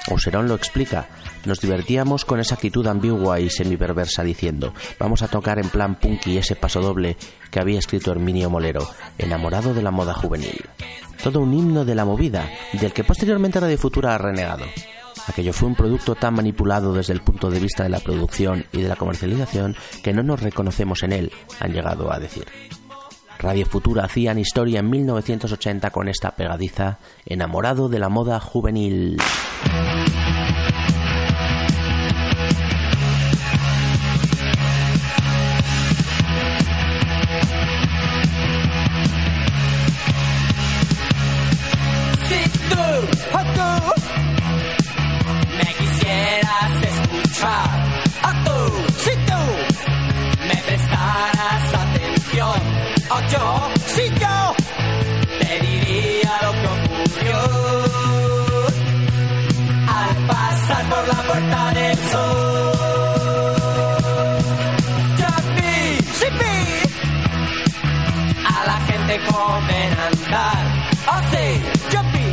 Auserón 0.09 0.47
lo 0.47 0.55
explica. 0.55 1.07
Nos 1.45 1.59
divertíamos 1.59 2.23
con 2.23 2.39
esa 2.39 2.55
actitud 2.55 2.85
ambigua 2.87 3.39
y 3.39 3.49
semiperversa 3.49 4.23
diciendo, 4.23 4.73
vamos 4.99 5.21
a 5.21 5.27
tocar 5.27 5.59
en 5.59 5.69
plan 5.69 5.99
punky 5.99 6.37
ese 6.37 6.55
paso 6.55 6.81
doble 6.81 7.17
que 7.51 7.59
había 7.59 7.79
escrito 7.79 8.11
Herminio 8.11 8.49
Molero, 8.49 8.87
enamorado 9.17 9.73
de 9.73 9.81
la 9.81 9.91
moda 9.91 10.13
juvenil. 10.13 10.65
Todo 11.21 11.39
un 11.41 11.53
himno 11.53 11.83
de 11.83 11.95
la 11.95 12.05
movida, 12.05 12.49
del 12.73 12.93
que 12.93 13.03
posteriormente 13.03 13.59
Radio 13.59 13.77
Futura 13.77 14.15
ha 14.15 14.17
renegado. 14.17 14.65
Aquello 15.27 15.53
fue 15.53 15.67
un 15.67 15.75
producto 15.75 16.15
tan 16.15 16.35
manipulado 16.35 16.93
desde 16.93 17.13
el 17.13 17.21
punto 17.21 17.49
de 17.49 17.59
vista 17.59 17.83
de 17.83 17.89
la 17.89 17.99
producción 17.99 18.65
y 18.71 18.81
de 18.81 18.87
la 18.87 18.95
comercialización 18.95 19.75
que 20.03 20.13
no 20.13 20.23
nos 20.23 20.41
reconocemos 20.41 21.03
en 21.03 21.13
él, 21.13 21.31
han 21.59 21.73
llegado 21.73 22.11
a 22.11 22.19
decir. 22.19 22.45
Radio 23.39 23.65
Futura 23.65 24.05
hacían 24.05 24.39
historia 24.39 24.79
en 24.79 24.89
1980 24.89 25.91
con 25.91 26.07
esta 26.07 26.31
pegadiza 26.31 26.99
Enamorado 27.25 27.87
de 27.87 27.99
la 27.99 28.09
moda 28.09 28.39
juvenil. 28.39 29.17
La 61.07 61.23
puerta 61.23 61.71
del 61.73 61.97
sol. 62.11 62.71
Sí 66.19 66.25
vi, 66.39 66.59
a 68.45 68.65
la 68.65 68.77
gente 68.87 69.19
joven 69.29 69.97
andar. 70.09 70.63
Oh 71.11 71.21
sí, 71.31 71.47
vi 72.13 72.27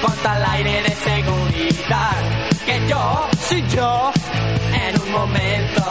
con 0.00 0.16
tal 0.22 0.44
aire 0.52 0.82
de 0.82 0.94
seguridad 1.10 2.16
que 2.64 2.88
yo, 2.88 3.28
sí 3.48 3.64
yo, 3.74 4.12
en 4.72 5.00
un 5.00 5.12
momento 5.12 5.82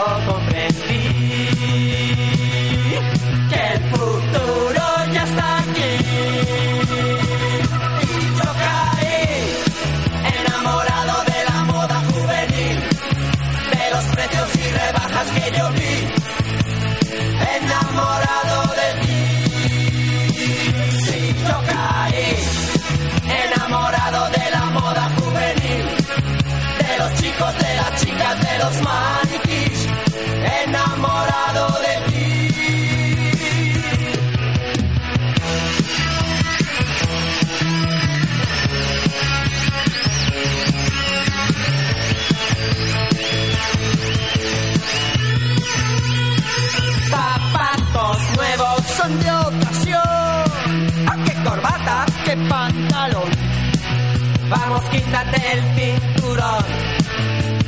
quítate 55.15 55.51
el. 55.54 55.75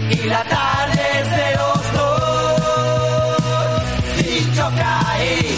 Y 0.09 0.29
la 0.29 0.43
tarde 0.43 1.01
es 1.19 1.29
de 1.31 1.55
los 1.55 1.93
dos. 1.93 2.57
Si 4.15 4.51
yo 4.55 4.67
caí, 4.75 5.57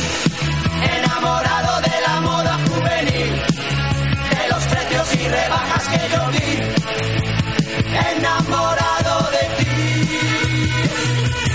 enamorado 0.98 1.82
de 1.82 2.02
la 2.08 2.22
moda 2.22 2.58
juvenil, 2.68 3.30
de 4.36 4.44
los 4.50 4.64
precios 4.66 5.16
y 5.16 5.28
rebajas 5.28 5.88
que 5.88 6.02
yo 6.14 6.22
vi, 6.34 6.52
enamorado 8.16 9.14
de 9.36 9.44
ti. 9.58 9.74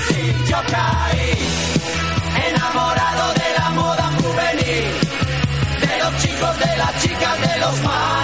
Si 0.09 0.21
yo 0.51 0.59
caí, 0.71 1.33
enamorado 2.49 3.25
de 3.35 3.49
la 3.59 3.69
moda 3.71 4.07
juvenil, 4.21 4.85
de 5.81 5.95
los 6.03 6.13
chicos, 6.23 6.59
de 6.59 6.77
las 6.77 7.03
chicas, 7.03 7.41
de 7.41 7.55
los 7.61 7.77
maniquís, 7.83 8.24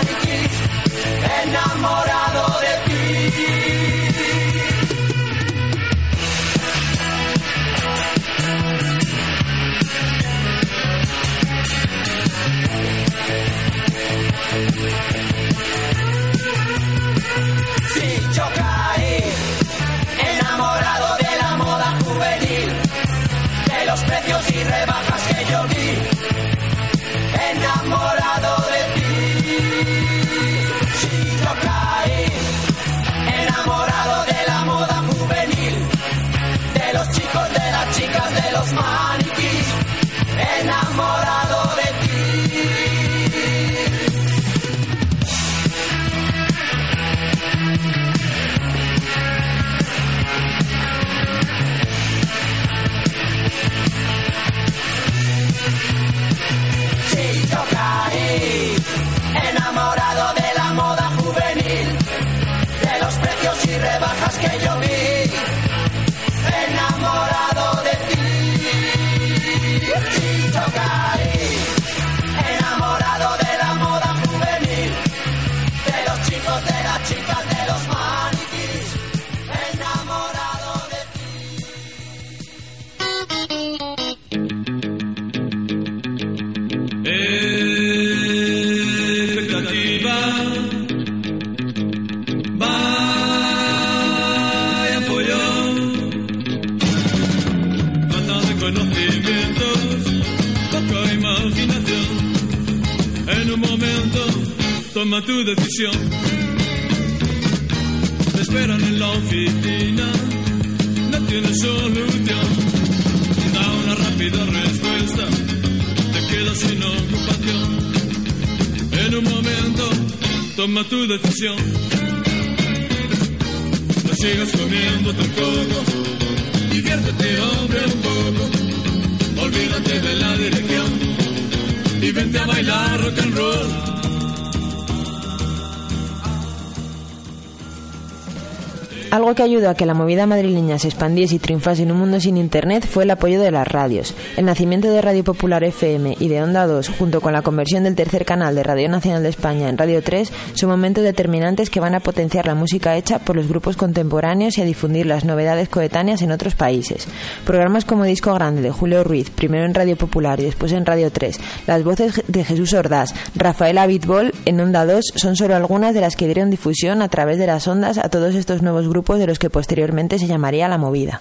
Algo 139.31 139.37
que 139.37 139.43
ayudó 139.45 139.71
a 139.71 139.77
que 139.77 139.87
la 139.87 139.95
movida 139.95 140.27
madrileña 140.27 140.81
se 140.81 140.89
expandiese 140.89 141.37
y 141.37 141.39
triunfase 141.39 141.85
en 141.85 141.93
un 141.93 142.01
mundo 142.01 142.19
sin 142.19 142.37
internet 142.37 142.85
fue 142.85 143.05
el 143.05 143.13
apoyo 143.13 143.41
de 143.41 143.53
las 143.53 143.69
radios. 143.69 144.13
El 144.37 144.45
nacimiento 144.45 144.91
de 144.91 145.01
Radio 145.01 145.23
Popular 145.23 145.63
FM 145.63 146.17
y 146.19 146.27
de 146.27 146.43
Onda 146.43 146.67
2, 146.67 146.89
junto 146.99 147.21
con 147.21 147.33
la 147.33 147.43
conversión 147.43 147.85
del 147.85 147.95
tercer 147.95 148.25
canal 148.25 148.57
de 148.57 148.65
Radio 148.65 148.89
Nacional 148.89 149.23
de 149.23 149.29
España 149.29 149.69
en 149.69 149.79
Radio 149.79 150.03
3, 150.03 150.33
son 150.55 150.71
momentos 150.71 151.05
determinantes 151.05 151.71
que 151.71 151.79
van 151.79 151.95
a 151.95 152.01
potenciar 152.01 152.47
la 152.47 152.57
música 152.57 152.97
hecha 152.97 153.21
por 153.21 153.37
los 153.37 153.47
grupos 153.47 153.77
contemporáneos 153.77 154.59
y 154.59 154.63
a 154.63 154.65
difundir 154.65 155.07
las 155.07 155.25
novedades 155.25 155.69
coetáneas 155.69 156.23
en 156.23 156.33
otros 156.33 156.57
países. 156.57 157.07
Programas 157.47 157.85
como 157.85 158.03
Disco 158.03 158.35
Grande 158.35 158.63
de 158.63 158.73
Julio 158.73 159.05
Ruiz, 159.05 159.31
primero 159.31 159.65
en 159.65 159.75
Radio 159.75 159.95
Popular 159.95 160.41
y 160.41 160.47
después 160.47 160.73
en 160.73 160.85
Radio 160.85 161.13
3, 161.13 161.39
las 161.69 161.85
voces 161.85 162.21
de 162.27 162.43
Jesús 162.43 162.73
Ordaz, 162.73 163.15
Rafael 163.37 163.79
Abitbol 163.79 164.35
en 164.45 164.59
Onda 164.59 164.85
2 164.85 165.05
son 165.15 165.37
solo 165.37 165.55
algunas 165.55 165.95
de 165.95 166.01
las 166.01 166.17
que 166.17 166.27
dieron 166.27 166.51
difusión 166.51 167.01
a 167.01 167.09
través 167.09 167.39
de 167.39 167.47
las 167.47 167.69
ondas 167.69 167.97
a 167.97 168.09
todos 168.09 168.35
estos 168.35 168.63
nuevos 168.63 168.89
grupos 168.89 169.20
de 169.21 169.27
los 169.27 169.39
que 169.39 169.51
posteriormente 169.51 170.19
se 170.19 170.27
llamaría 170.27 170.67
La 170.67 170.79
Movida. 170.79 171.21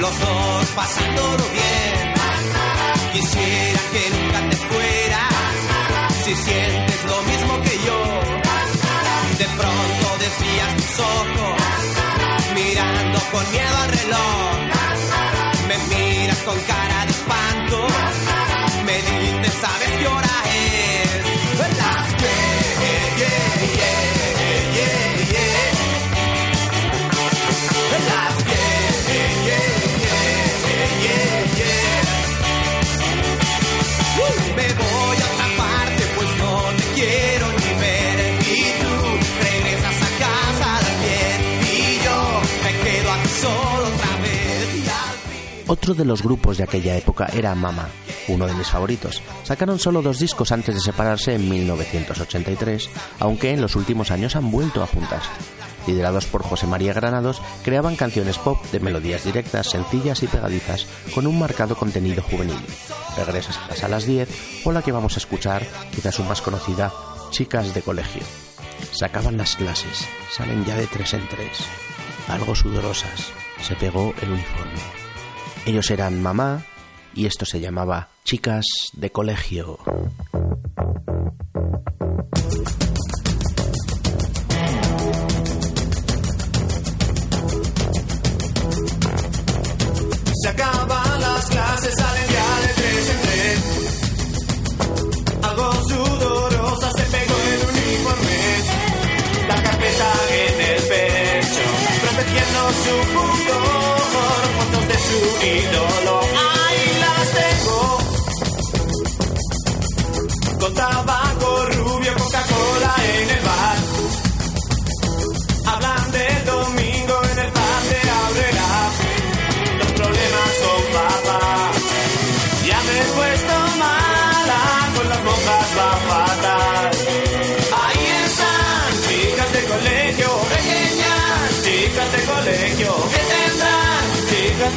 Los 0.00 0.18
dos 0.18 0.66
pasándolo 0.74 1.44
bien. 1.52 2.12
Quisiera 3.12 3.80
que 3.92 4.10
nunca 4.10 4.50
te 4.50 4.56
fueras, 4.56 6.24
si 6.24 6.34
sientes 6.34 7.04
lo 7.04 7.22
mismo 7.22 7.62
que 7.62 7.78
yo. 7.86 8.00
De 9.38 9.44
pronto 9.58 10.06
desvías 10.18 10.76
tus 10.76 10.98
ojos, 10.98 11.61
con 13.32 13.50
miedo 13.50 13.76
al 13.78 13.90
reloj. 13.90 14.52
Me 15.66 15.78
miras 15.88 16.38
con 16.42 16.58
cara 16.60 17.06
de 17.06 17.12
espanto, 17.12 17.86
me 18.84 18.96
dices, 18.96 19.54
¿sabes 19.60 19.90
qué 19.98 20.08
Otro 45.72 45.94
de 45.94 46.04
los 46.04 46.22
grupos 46.22 46.58
de 46.58 46.64
aquella 46.64 46.98
época 46.98 47.30
era 47.32 47.54
Mama, 47.54 47.88
uno 48.28 48.46
de 48.46 48.52
mis 48.52 48.68
favoritos. 48.68 49.22
Sacaron 49.42 49.78
solo 49.78 50.02
dos 50.02 50.18
discos 50.18 50.52
antes 50.52 50.74
de 50.74 50.82
separarse 50.82 51.34
en 51.34 51.48
1983, 51.48 52.90
aunque 53.20 53.52
en 53.52 53.62
los 53.62 53.74
últimos 53.74 54.10
años 54.10 54.36
han 54.36 54.50
vuelto 54.50 54.82
a 54.82 54.86
juntarse. 54.86 55.30
Liderados 55.86 56.26
por 56.26 56.42
José 56.42 56.66
María 56.66 56.92
Granados, 56.92 57.40
creaban 57.64 57.96
canciones 57.96 58.36
pop 58.36 58.62
de 58.70 58.80
melodías 58.80 59.24
directas, 59.24 59.70
sencillas 59.70 60.22
y 60.22 60.26
pegadizas, 60.26 60.86
con 61.14 61.26
un 61.26 61.38
marcado 61.38 61.74
contenido 61.74 62.22
juvenil. 62.22 62.60
Regresas 63.16 63.56
a 63.56 63.68
casa 63.68 63.86
a 63.86 63.88
las 63.88 64.04
10 64.04 64.66
o 64.66 64.72
la 64.72 64.82
que 64.82 64.92
vamos 64.92 65.14
a 65.14 65.20
escuchar, 65.20 65.66
quizás 65.90 66.16
su 66.16 66.24
más 66.24 66.42
conocida, 66.42 66.92
Chicas 67.30 67.72
de 67.72 67.80
Colegio. 67.80 68.22
Sacaban 68.90 69.38
las 69.38 69.56
clases, 69.56 70.06
salen 70.36 70.66
ya 70.66 70.76
de 70.76 70.86
tres 70.86 71.14
en 71.14 71.26
tres. 71.28 71.60
Algo 72.28 72.54
sudorosas, 72.54 73.32
se 73.62 73.74
pegó 73.74 74.12
el 74.20 74.32
uniforme. 74.32 75.01
Ellos 75.64 75.90
eran 75.90 76.20
mamá 76.20 76.64
y 77.14 77.26
esto 77.26 77.44
se 77.44 77.60
llamaba 77.60 78.08
Chicas 78.24 78.64
de 78.94 79.10
Colegio. 79.10 79.78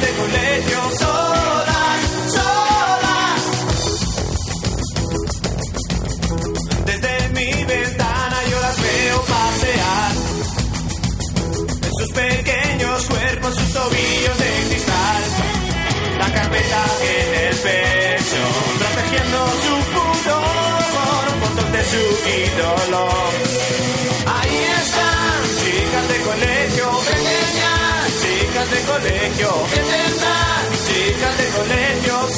De 0.00 0.10
colegio, 0.12 0.78
solas, 0.98 2.00
solas. 2.36 3.40
Desde 6.84 7.28
mi 7.30 7.64
ventana 7.64 8.38
yo 8.50 8.60
las 8.60 8.76
veo 8.82 9.20
pasear 9.22 10.12
en 11.82 11.92
sus 11.98 12.10
pequeños 12.12 13.06
cuerpos, 13.06 13.54
sus 13.54 13.72
tobillos 13.72 14.38
de 14.38 14.50
cristal, 14.68 15.22
la 16.18 16.32
carpeta 16.32 16.84
en 17.02 17.34
el 17.46 17.56
pecho, 17.56 18.42
protegiendo 18.78 19.38
su 19.64 19.74
pudor, 19.94 21.24
fotos 21.40 21.68
de 21.72 21.82
su 21.92 22.02
ídolo. 22.42 23.02
Ahí 24.36 24.56
están, 24.82 25.38
chicas 25.60 26.06
de 26.08 26.18
colegio, 26.28 26.86
pequeñas, 27.10 27.75
chicas 28.66 28.70
de 28.70 28.92
colegio, 28.92 29.48
chicas 30.86 31.38
de 31.38 31.46
colegio, 31.50 32.28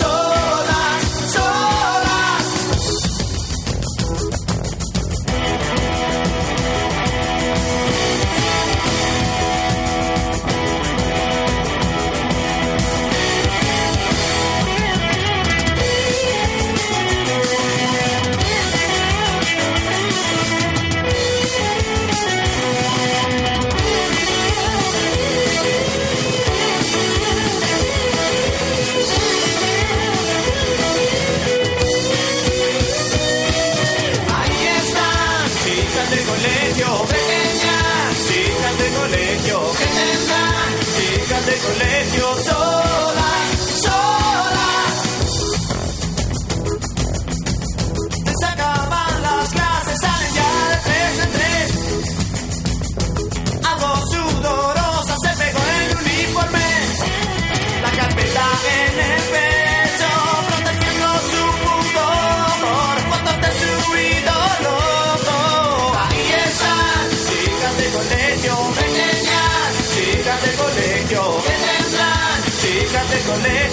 del 73.28 73.67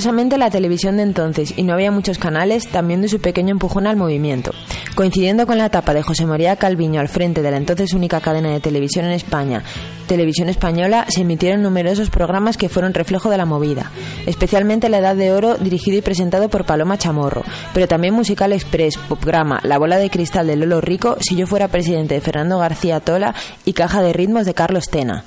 Curiosamente, 0.00 0.38
la 0.38 0.48
televisión 0.48 0.96
de 0.96 1.02
entonces, 1.02 1.52
y 1.58 1.62
no 1.62 1.74
había 1.74 1.90
muchos 1.90 2.16
canales, 2.16 2.66
también 2.68 3.02
dio 3.02 3.10
su 3.10 3.20
pequeño 3.20 3.50
empujón 3.50 3.86
al 3.86 3.98
movimiento. 3.98 4.50
Coincidiendo 4.94 5.46
con 5.46 5.58
la 5.58 5.66
etapa 5.66 5.92
de 5.92 6.00
José 6.00 6.24
María 6.24 6.56
Calviño 6.56 7.02
al 7.02 7.08
frente 7.08 7.42
de 7.42 7.50
la 7.50 7.58
entonces 7.58 7.92
única 7.92 8.18
cadena 8.22 8.50
de 8.50 8.60
televisión 8.60 9.04
en 9.04 9.10
España, 9.10 9.62
Televisión 10.06 10.48
Española, 10.48 11.04
se 11.10 11.20
emitieron 11.20 11.60
numerosos 11.60 12.08
programas 12.08 12.56
que 12.56 12.70
fueron 12.70 12.94
reflejo 12.94 13.28
de 13.28 13.36
la 13.36 13.44
movida, 13.44 13.90
especialmente 14.24 14.88
La 14.88 15.00
Edad 15.00 15.16
de 15.16 15.32
Oro, 15.32 15.56
dirigido 15.58 15.98
y 15.98 16.00
presentado 16.00 16.48
por 16.48 16.64
Paloma 16.64 16.96
Chamorro, 16.96 17.44
pero 17.74 17.86
también 17.86 18.14
Musical 18.14 18.54
Express, 18.54 18.96
Popgrama, 18.96 19.60
La 19.64 19.76
Bola 19.76 19.98
de 19.98 20.08
Cristal 20.08 20.46
de 20.46 20.56
Lolo 20.56 20.80
Rico, 20.80 21.18
Si 21.20 21.36
yo 21.36 21.46
fuera 21.46 21.68
presidente 21.68 22.14
de 22.14 22.22
Fernando 22.22 22.58
García 22.58 23.00
Tola 23.00 23.34
y 23.66 23.74
Caja 23.74 24.00
de 24.00 24.14
Ritmos 24.14 24.46
de 24.46 24.54
Carlos 24.54 24.88
Tena. 24.88 25.26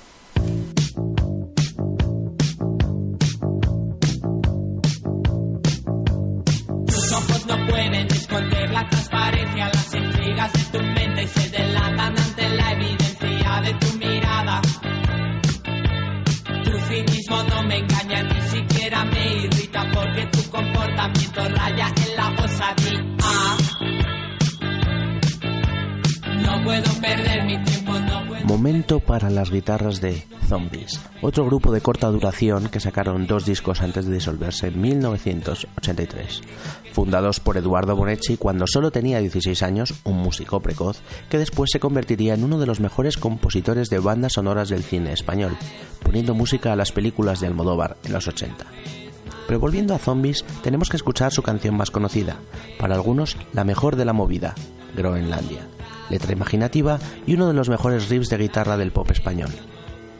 Momento 28.45 28.99
para 28.99 29.29
las 29.29 29.49
guitarras 29.49 29.99
de 29.99 30.23
Zombies, 30.47 30.99
otro 31.21 31.45
grupo 31.45 31.71
de 31.71 31.81
corta 31.81 32.07
duración 32.07 32.67
que 32.69 32.79
sacaron 32.79 33.25
dos 33.25 33.45
discos 33.45 33.81
antes 33.81 34.05
de 34.05 34.13
disolverse 34.13 34.67
en 34.67 34.79
1983. 34.79 36.41
Fundados 36.91 37.39
por 37.39 37.57
Eduardo 37.57 37.95
Bonecci 37.95 38.37
cuando 38.37 38.65
solo 38.67 38.91
tenía 38.91 39.19
16 39.19 39.63
años, 39.63 39.95
un 40.03 40.17
músico 40.17 40.59
precoz 40.59 41.01
que 41.29 41.39
después 41.39 41.71
se 41.71 41.79
convertiría 41.79 42.35
en 42.35 42.43
uno 42.43 42.59
de 42.59 42.67
los 42.67 42.79
mejores 42.79 43.17
compositores 43.17 43.89
de 43.89 43.99
bandas 43.99 44.33
sonoras 44.33 44.69
del 44.69 44.83
cine 44.83 45.13
español, 45.13 45.57
poniendo 46.03 46.35
música 46.35 46.73
a 46.73 46.75
las 46.75 46.91
películas 46.91 47.39
de 47.39 47.47
Almodóvar 47.47 47.97
en 48.03 48.13
los 48.13 48.27
80. 48.27 49.02
Pero 49.47 49.59
volviendo 49.59 49.93
a 49.93 49.99
Zombies, 49.99 50.45
tenemos 50.61 50.89
que 50.89 50.97
escuchar 50.97 51.31
su 51.31 51.43
canción 51.43 51.75
más 51.75 51.91
conocida, 51.91 52.37
para 52.79 52.95
algunos 52.95 53.37
la 53.53 53.63
mejor 53.63 53.95
de 53.95 54.05
la 54.05 54.13
movida, 54.13 54.55
Groenlandia. 54.95 55.67
Letra 56.09 56.33
imaginativa 56.33 56.99
y 57.25 57.35
uno 57.35 57.47
de 57.47 57.53
los 57.53 57.69
mejores 57.69 58.09
riffs 58.09 58.29
de 58.29 58.37
guitarra 58.37 58.77
del 58.77 58.91
pop 58.91 59.09
español. 59.11 59.51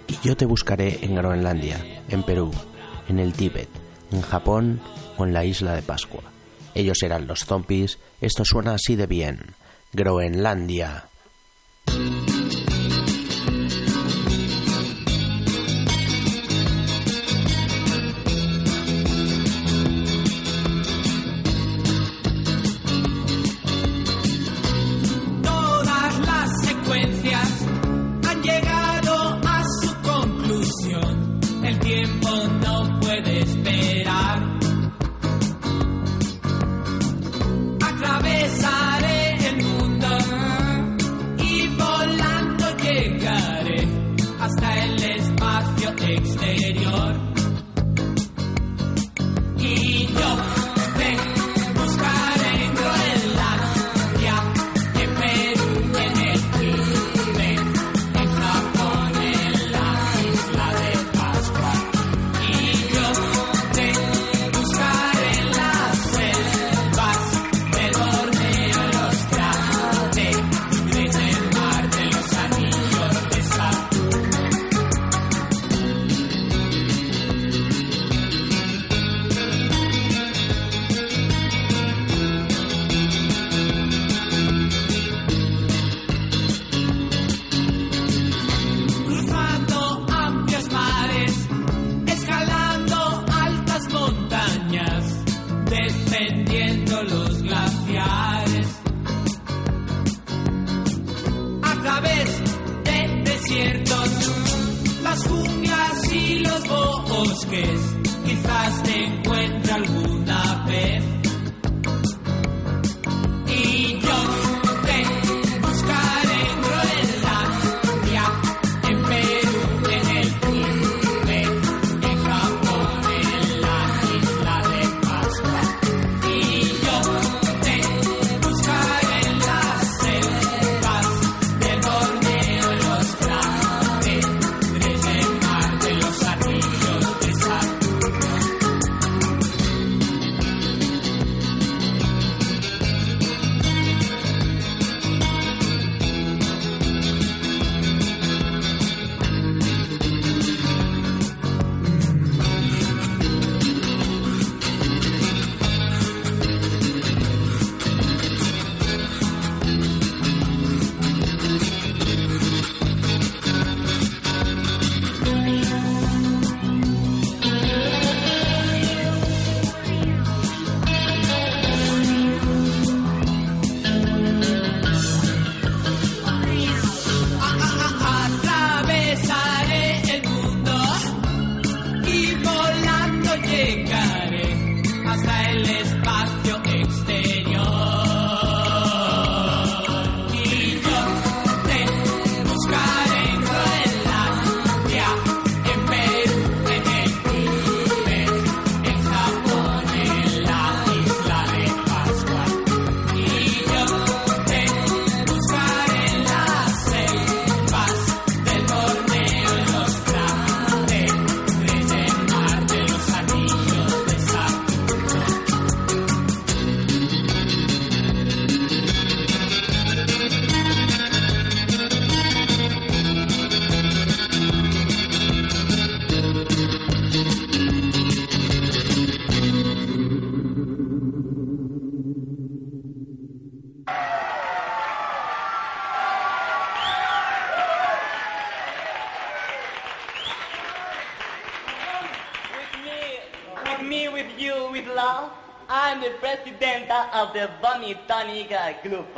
Y 0.07 0.17
yo 0.27 0.35
te 0.35 0.45
buscaré 0.45 0.99
en 1.03 1.15
Groenlandia, 1.15 1.77
en 2.09 2.23
Perú, 2.23 2.51
en 3.07 3.19
el 3.19 3.33
Tíbet, 3.33 3.69
en 4.11 4.21
Japón 4.21 4.79
o 5.17 5.25
en 5.25 5.33
la 5.33 5.45
isla 5.45 5.73
de 5.73 5.81
Pascua. 5.81 6.23
Ellos 6.75 7.03
eran 7.03 7.27
los 7.27 7.45
zombies, 7.45 7.99
esto 8.21 8.43
suena 8.45 8.73
así 8.73 8.95
de 8.95 9.07
bien. 9.07 9.55
Groenlandia. 9.93 11.05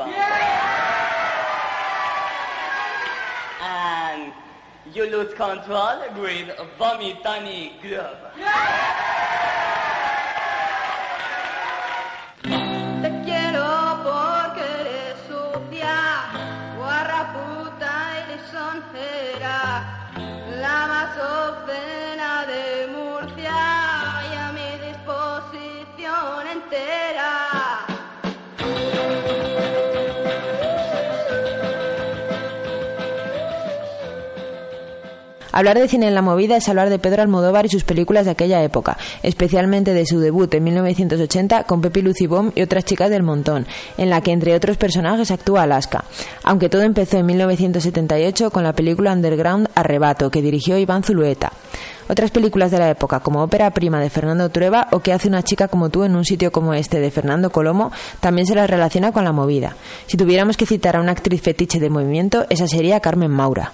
Yeah! 0.07 1.15
And 3.61 4.33
you 4.93 5.05
lose 5.05 5.33
control 5.33 6.01
with 6.19 6.49
Vomit 6.77 7.23
Tony 7.23 7.73
Glove. 7.81 8.17
Yeah! 8.37 8.94
Hablar 35.55 35.79
de 35.79 35.87
cine 35.87 36.09
en 36.09 36.15
la 36.15 36.21
movida 36.21 36.57
es 36.57 36.67
hablar 36.67 36.89
de 36.89 36.99
Pedro 36.99 37.21
Almodóvar 37.21 37.65
y 37.65 37.69
sus 37.69 37.85
películas 37.85 38.25
de 38.25 38.31
aquella 38.31 38.61
época, 38.61 38.97
especialmente 39.23 39.93
de 39.93 40.05
su 40.05 40.19
debut 40.19 40.53
en 40.53 40.65
1980 40.65 41.63
con 41.63 41.79
Pepi 41.79 42.01
Lucibom 42.01 42.51
y 42.55 42.61
otras 42.61 42.83
chicas 42.83 43.09
del 43.09 43.23
montón, 43.23 43.65
en 43.97 44.09
la 44.09 44.19
que 44.19 44.33
entre 44.33 44.53
otros 44.53 44.75
personajes 44.75 45.31
actúa 45.31 45.63
Alaska. 45.63 46.03
Aunque 46.43 46.67
todo 46.67 46.81
empezó 46.81 47.19
en 47.19 47.27
1978 47.27 48.51
con 48.51 48.65
la 48.65 48.73
película 48.73 49.13
Underground 49.13 49.69
Arrebato, 49.75 50.29
que 50.29 50.41
dirigió 50.41 50.77
Iván 50.77 51.03
Zulueta. 51.03 51.53
Otras 52.09 52.31
películas 52.31 52.69
de 52.71 52.79
la 52.79 52.89
época, 52.89 53.21
como 53.21 53.41
Ópera 53.41 53.71
Prima 53.71 54.01
de 54.01 54.09
Fernando 54.09 54.49
Trueba 54.49 54.89
o 54.91 54.99
¿Qué 54.99 55.13
hace 55.13 55.29
una 55.29 55.41
chica 55.41 55.69
como 55.69 55.87
tú 55.87 56.03
en 56.03 56.17
un 56.17 56.25
sitio 56.25 56.51
como 56.51 56.73
este 56.73 56.99
de 56.99 57.11
Fernando 57.11 57.49
Colomo, 57.49 57.93
también 58.19 58.45
se 58.45 58.55
las 58.55 58.69
relaciona 58.69 59.13
con 59.13 59.23
la 59.23 59.31
movida. 59.31 59.77
Si 60.07 60.17
tuviéramos 60.17 60.57
que 60.57 60.65
citar 60.65 60.97
a 60.97 60.99
una 60.99 61.13
actriz 61.13 61.41
fetiche 61.41 61.79
de 61.79 61.89
movimiento, 61.89 62.45
esa 62.49 62.67
sería 62.67 62.99
Carmen 62.99 63.31
Maura. 63.31 63.71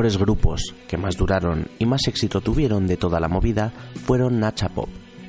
Mejores 0.00 0.16
grupos 0.16 0.74
que 0.88 0.96
más 0.96 1.14
duraron 1.18 1.68
y 1.78 1.84
más 1.84 2.08
éxito 2.08 2.40
tuvieron 2.40 2.86
de 2.86 2.96
toda 2.96 3.20
la 3.20 3.28
movida 3.28 3.70
fueron 4.06 4.40
Nacha 4.40 4.70
Pop, 4.70 4.88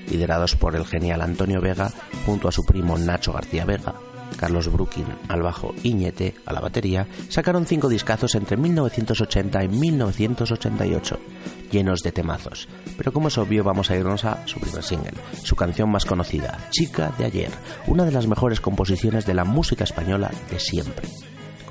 liderados 0.09 0.55
por 0.55 0.77
el 0.77 0.85
genial 0.85 1.19
Antonio 1.19 1.59
Vega 1.59 1.91
junto 2.25 2.47
a 2.47 2.53
su 2.53 2.63
primo 2.63 2.97
Nacho 2.97 3.33
García 3.33 3.65
Vega. 3.65 3.95
Carlos 4.37 4.71
Brooking 4.71 5.03
al 5.27 5.41
bajo 5.41 5.75
y 5.83 5.93
Ñete 5.93 6.35
a 6.45 6.53
la 6.53 6.61
batería, 6.61 7.05
sacaron 7.27 7.65
cinco 7.65 7.89
discazos 7.89 8.33
entre 8.35 8.55
1980 8.55 9.61
y 9.61 9.67
1988, 9.67 11.19
llenos 11.69 11.99
de 11.99 12.13
temazos. 12.13 12.69
Pero 12.95 13.11
como 13.11 13.27
es 13.27 13.37
obvio, 13.37 13.65
vamos 13.65 13.91
a 13.91 13.97
irnos 13.97 14.23
a 14.23 14.47
su 14.47 14.61
primer 14.61 14.83
single, 14.83 15.19
su 15.43 15.57
canción 15.57 15.89
más 15.89 16.05
conocida, 16.05 16.69
Chica 16.69 17.11
de 17.17 17.25
ayer, 17.25 17.51
una 17.87 18.05
de 18.05 18.13
las 18.13 18.25
mejores 18.25 18.61
composiciones 18.61 19.25
de 19.25 19.33
la 19.33 19.43
música 19.43 19.83
española 19.83 20.31
de 20.49 20.59
siempre 20.61 21.09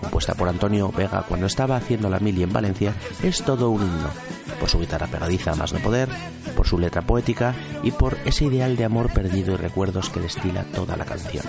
compuesta 0.00 0.34
por 0.34 0.48
Antonio 0.48 0.90
Vega 0.90 1.24
cuando 1.28 1.46
estaba 1.46 1.76
haciendo 1.76 2.08
la 2.08 2.18
mili 2.18 2.42
en 2.42 2.52
Valencia, 2.52 2.94
es 3.22 3.42
todo 3.42 3.70
un 3.70 3.82
himno, 3.82 4.10
por 4.58 4.68
su 4.68 4.80
guitarra 4.80 5.06
pegadiza 5.06 5.52
a 5.52 5.56
más 5.56 5.72
no 5.72 5.78
poder, 5.80 6.08
por 6.56 6.66
su 6.66 6.78
letra 6.78 7.02
poética 7.02 7.54
y 7.82 7.90
por 7.90 8.16
ese 8.24 8.46
ideal 8.46 8.76
de 8.76 8.84
amor 8.84 9.12
perdido 9.12 9.54
y 9.54 9.56
recuerdos 9.56 10.10
que 10.10 10.20
destila 10.20 10.64
toda 10.64 10.96
la 10.96 11.04
canción. 11.04 11.44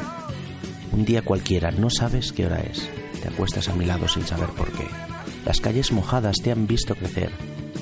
Un 0.92 1.06
día 1.06 1.22
cualquiera 1.22 1.72
no 1.72 1.90
sabes 1.90 2.34
qué 2.34 2.46
hora 2.46 2.60
es, 2.60 2.90
te 3.22 3.30
acuestas 3.30 3.70
a 3.70 3.76
mi 3.76 3.86
lado 3.86 4.08
sin 4.08 4.26
saber 4.26 4.50
por 4.50 4.72
qué. 4.72 4.88
Las 5.46 5.62
calles 5.62 5.92
mojadas 5.92 6.38
te 6.44 6.52
han 6.52 6.68
visto 6.68 6.96
crecer 6.96 7.32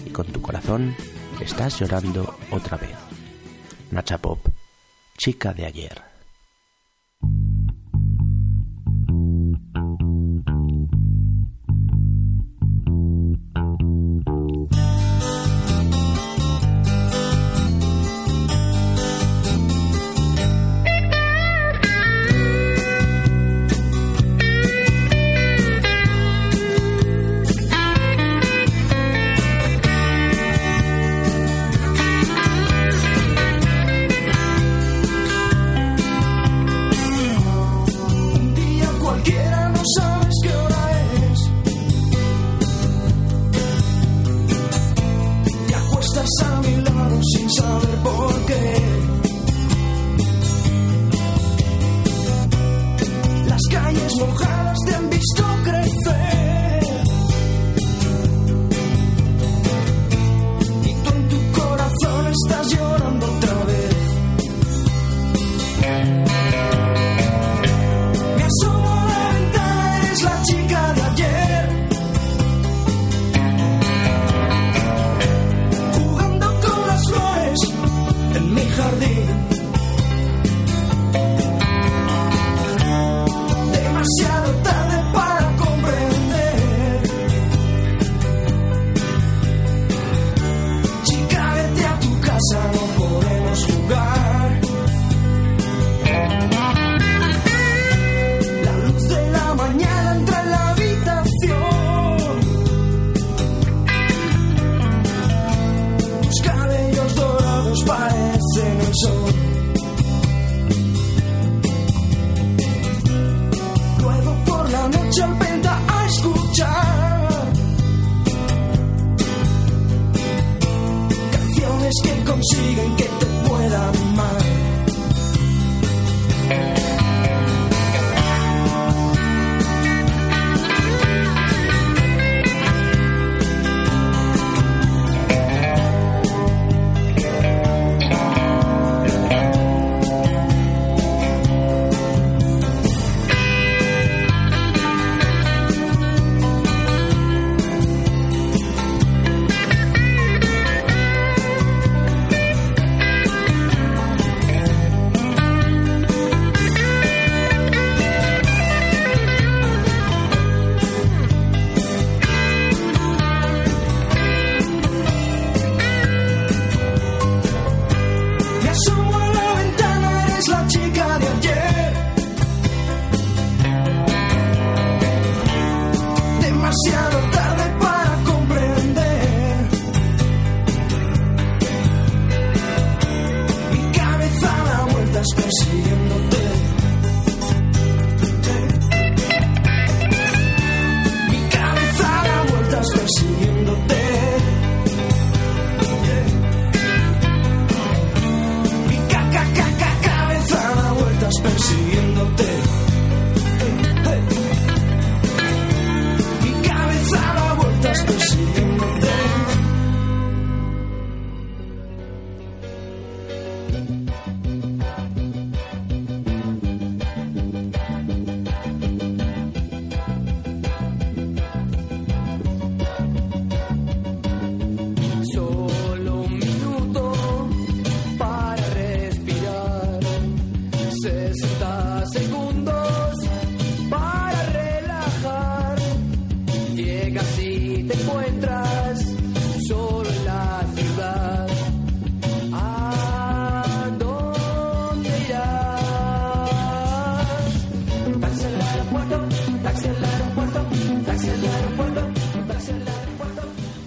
y 0.06 0.12
con 0.12 0.28
tu 0.28 0.42
corazón 0.42 0.96
estás 1.42 1.80
llorando 1.80 2.36
otra 2.52 2.78
vez. 2.78 2.96
Nacha 3.92 4.18
Pop, 4.20 4.48
chica 5.18 5.54
de 5.54 5.66
ayer. 5.66 6.09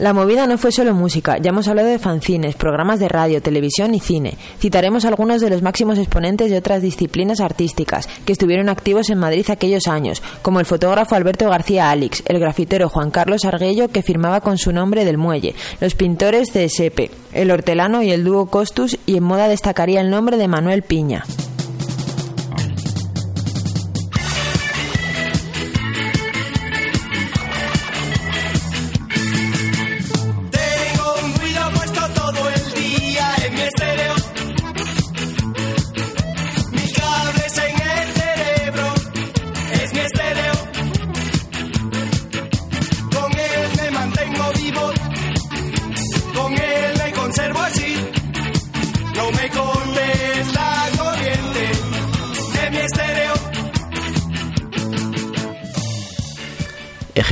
La 0.02 0.12
movida 0.12 0.48
no 0.48 0.58
fue 0.58 0.72
solo 0.72 0.94
música, 0.94 1.38
ya 1.38 1.50
hemos 1.50 1.68
hablado 1.68 1.86
de 1.86 2.00
fanzines, 2.00 2.56
programas 2.56 2.98
de 2.98 3.08
radio, 3.08 3.40
televisión 3.40 3.94
y 3.94 4.00
cine. 4.00 4.36
Citaremos 4.58 5.04
algunos 5.04 5.40
de 5.40 5.48
los 5.48 5.62
máximos 5.62 5.96
exponentes 5.96 6.50
de 6.50 6.58
otras 6.58 6.82
disciplinas 6.82 7.38
artísticas 7.38 8.08
que 8.24 8.32
estuvieron 8.32 8.68
activos 8.68 9.10
en 9.10 9.18
Madrid 9.18 9.48
aquellos 9.48 9.86
años, 9.86 10.20
como 10.42 10.58
el 10.58 10.66
fotógrafo 10.66 11.14
Alberto 11.14 11.48
García 11.48 11.88
Alix, 11.88 12.24
el 12.26 12.40
grafitero 12.40 12.88
Juan 12.88 13.12
Carlos 13.12 13.44
Arguello 13.44 13.90
que 13.90 14.02
firmaba 14.02 14.40
con 14.40 14.58
su 14.58 14.72
nombre 14.72 15.04
del 15.04 15.18
muelle, 15.18 15.54
los 15.80 15.94
pintores 15.94 16.52
de 16.52 16.68
Sepe, 16.68 17.12
el 17.32 17.52
hortelano 17.52 18.02
y 18.02 18.10
el 18.10 18.24
dúo 18.24 18.46
Costus 18.46 18.98
y 19.06 19.18
en 19.18 19.22
moda 19.22 19.46
destacaría 19.46 20.00
el 20.00 20.10
nombre 20.10 20.36
de 20.36 20.48
Manuel 20.48 20.82
Piña. 20.82 21.22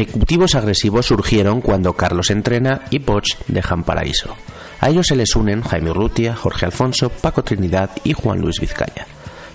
Ejecutivos 0.00 0.54
agresivos 0.54 1.04
surgieron 1.04 1.60
cuando 1.60 1.92
Carlos 1.92 2.30
Entrena 2.30 2.86
y 2.88 3.00
Poch 3.00 3.36
dejan 3.48 3.84
Paraíso. 3.84 4.34
A 4.80 4.88
ellos 4.88 5.06
se 5.06 5.14
les 5.14 5.36
unen 5.36 5.60
Jaime 5.60 5.90
Urrutia, 5.90 6.34
Jorge 6.34 6.64
Alfonso, 6.64 7.10
Paco 7.10 7.44
Trinidad 7.44 7.90
y 8.02 8.14
Juan 8.14 8.40
Luis 8.40 8.58
Vizcaya. 8.58 9.06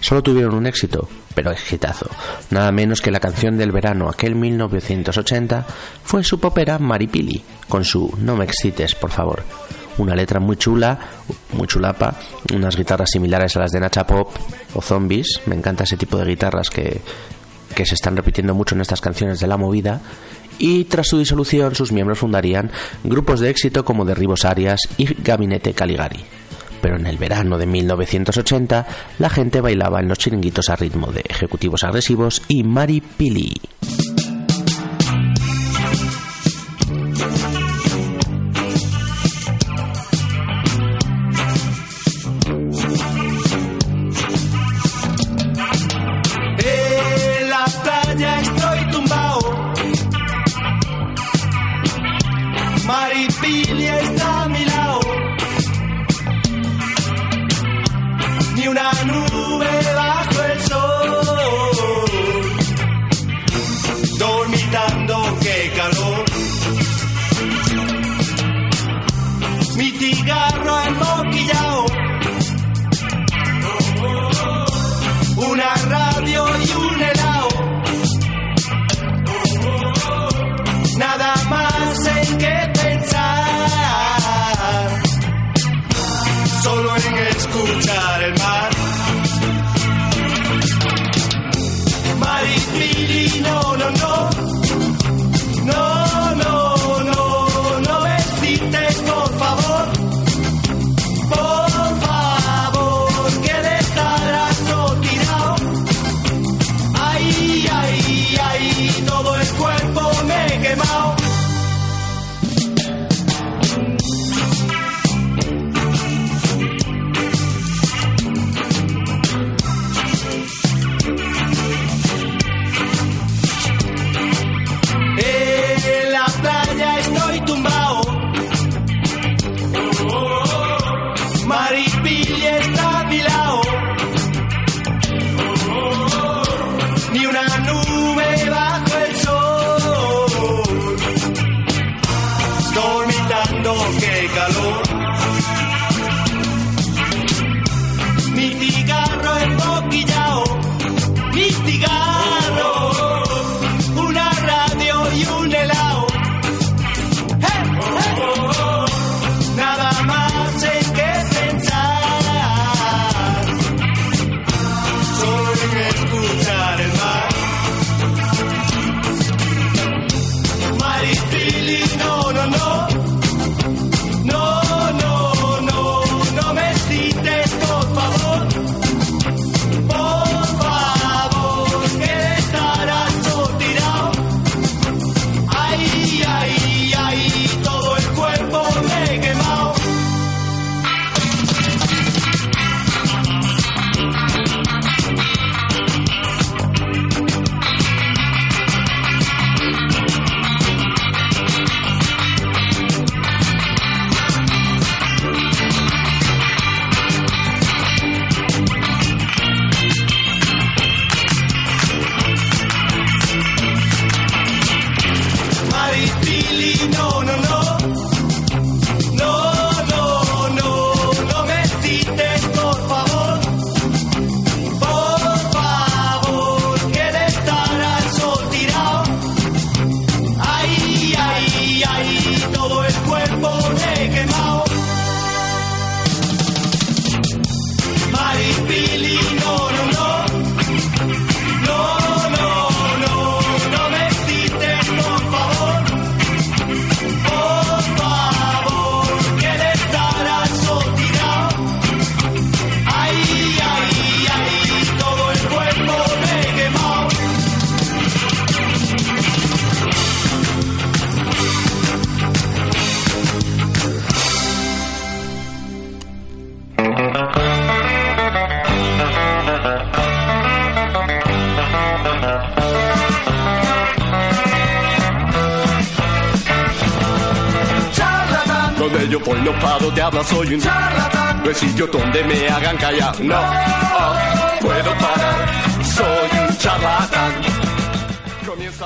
Solo 0.01 0.21
tuvieron 0.21 0.53
un 0.53 0.67
éxito, 0.67 1.09
pero 1.33 1.49
exitazo. 1.49 2.07
Nada 2.51 2.71
menos 2.71 3.01
que 3.01 3.09
la 3.09 3.19
canción 3.19 3.57
del 3.57 3.71
verano 3.71 4.07
aquel 4.07 4.35
1980 4.35 5.65
fue 6.03 6.23
su 6.23 6.39
popera 6.39 6.77
Maripili, 6.77 7.43
con 7.67 7.83
su 7.83 8.13
No 8.19 8.35
me 8.35 8.45
excites, 8.45 8.93
por 8.93 9.09
favor. 9.09 9.41
Una 9.97 10.13
letra 10.13 10.39
muy 10.39 10.57
chula, 10.57 10.99
muy 11.53 11.65
chulapa, 11.65 12.19
unas 12.53 12.75
guitarras 12.75 13.09
similares 13.09 13.55
a 13.55 13.61
las 13.61 13.71
de 13.71 13.79
Nacha 13.79 14.05
Pop 14.05 14.29
o 14.75 14.81
Zombies. 14.83 15.41
Me 15.47 15.55
encanta 15.55 15.85
ese 15.85 15.97
tipo 15.97 16.17
de 16.19 16.25
guitarras 16.25 16.69
que, 16.69 17.01
que 17.73 17.85
se 17.85 17.95
están 17.95 18.15
repitiendo 18.15 18.53
mucho 18.53 18.75
en 18.75 18.81
estas 18.81 19.01
canciones 19.01 19.39
de 19.39 19.47
la 19.47 19.57
movida. 19.57 20.01
Y 20.59 20.85
tras 20.85 21.07
su 21.07 21.17
disolución, 21.17 21.75
sus 21.75 21.91
miembros 21.91 22.19
fundarían 22.19 22.71
grupos 23.03 23.39
de 23.39 23.49
éxito 23.49 23.83
como 23.83 24.05
Derribos 24.05 24.45
Arias 24.45 24.81
y 24.97 25.05
Gabinete 25.21 25.73
Caligari. 25.73 26.19
Pero 26.81 26.97
en 26.97 27.07
el 27.07 27.17
verano 27.17 27.57
de 27.57 27.65
1980, 27.65 28.87
la 29.19 29.29
gente 29.29 29.61
bailaba 29.61 29.99
en 29.99 30.07
los 30.07 30.19
chiringuitos 30.19 30.69
a 30.69 30.75
ritmo 30.75 31.11
de 31.11 31.23
ejecutivos 31.27 31.83
agresivos 31.83 32.41
y 32.47 32.63
Mari 32.63 33.01
Pili. 33.01 33.53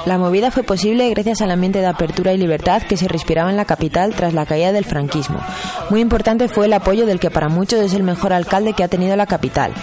La 0.06 0.18
movida 0.18 0.52
fue 0.52 0.64
posible 0.64 1.10
gracias 1.10 1.42
al 1.42 1.52
ambiente 1.52 1.80
de 1.80 1.88
apertura 1.88 2.34
y 2.34 2.38
libertad 2.38 2.82
que 2.82 2.98
se 2.98 3.08
respiraba 3.08 3.50
en 3.50 3.58
la 3.58 3.66
capital 3.66 4.14
tras 4.16 4.34
la 4.34 4.46
caída 4.46 4.72
del 4.72 4.86
franquismo. 4.86 5.40
Muy 5.90 6.02
importante 6.02 6.48
fue 6.48 6.66
el 6.66 6.74
apoyo 6.74 7.06
del 7.06 7.20
que 7.20 7.30
para 7.30 7.50
muchos 7.50 7.80
es 7.80 7.94
el 7.94 8.04
mejor 8.04 8.34
alcalde 8.34 8.74
que 8.74 8.84
ha 8.84 8.88
tenido 8.88 9.16
la 9.16 9.26
capital. 9.26 9.74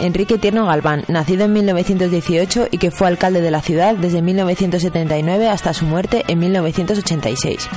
Enrique 0.00 0.38
Tierno 0.38 0.66
Galván, 0.66 1.04
nacido 1.08 1.44
en 1.44 1.52
1918 1.52 2.68
y 2.70 2.78
que 2.78 2.90
fue 2.90 3.08
alcalde 3.08 3.40
de 3.40 3.50
la 3.50 3.60
ciudad 3.60 3.94
desde 3.94 4.22
1979 4.22 5.48
hasta 5.48 5.74
su 5.74 5.84
muerte 5.84 6.24
en 6.28 6.38
1986. 6.38 7.68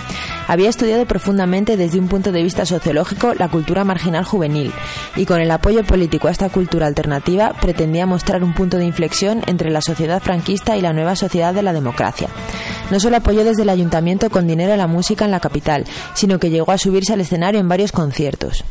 Había 0.48 0.70
estudiado 0.70 1.06
profundamente 1.06 1.78
desde 1.78 2.00
un 2.00 2.08
punto 2.08 2.32
de 2.32 2.44
vista 2.44 2.66
sociológico 2.66 3.34
la 3.34 3.50
cultura 3.50 3.84
marginal 3.84 4.26
juvenil 4.26 4.72
y 5.16 5.26
con 5.26 5.40
el 5.40 5.52
apoyo 5.52 5.84
político 5.84 6.28
a 6.28 6.32
esta 6.32 6.50
cultura 6.50 6.88
alternativa 6.88 7.54
pretendía 7.62 8.06
mostrar 8.06 8.44
un 8.44 8.54
punto 8.54 8.78
de 8.78 8.86
inflexión 8.86 9.42
entre 9.48 9.70
la 9.70 9.82
sociedad 9.82 10.22
franquista 10.22 10.76
y 10.78 10.82
la 10.82 10.94
nueva 10.94 11.16
sociedad 11.16 11.54
de 11.54 11.64
la 11.64 11.74
democracia. 11.74 12.30
No 12.92 13.00
solo 13.00 13.18
apoyó 13.18 13.44
desde 13.44 13.64
el 13.64 13.70
ayuntamiento 13.70 14.30
con 14.30 14.48
dinero 14.48 14.76
la 14.76 14.88
música 14.88 15.26
en 15.26 15.32
la 15.32 15.40
capital, 15.40 15.86
sino 16.14 16.40
que 16.40 16.50
llegó 16.50 16.72
a 16.72 16.78
subirse 16.78 17.14
al 17.14 17.22
escenario 17.22 17.60
en 17.60 17.70
varios 17.70 17.92
conciertos. 17.92 18.64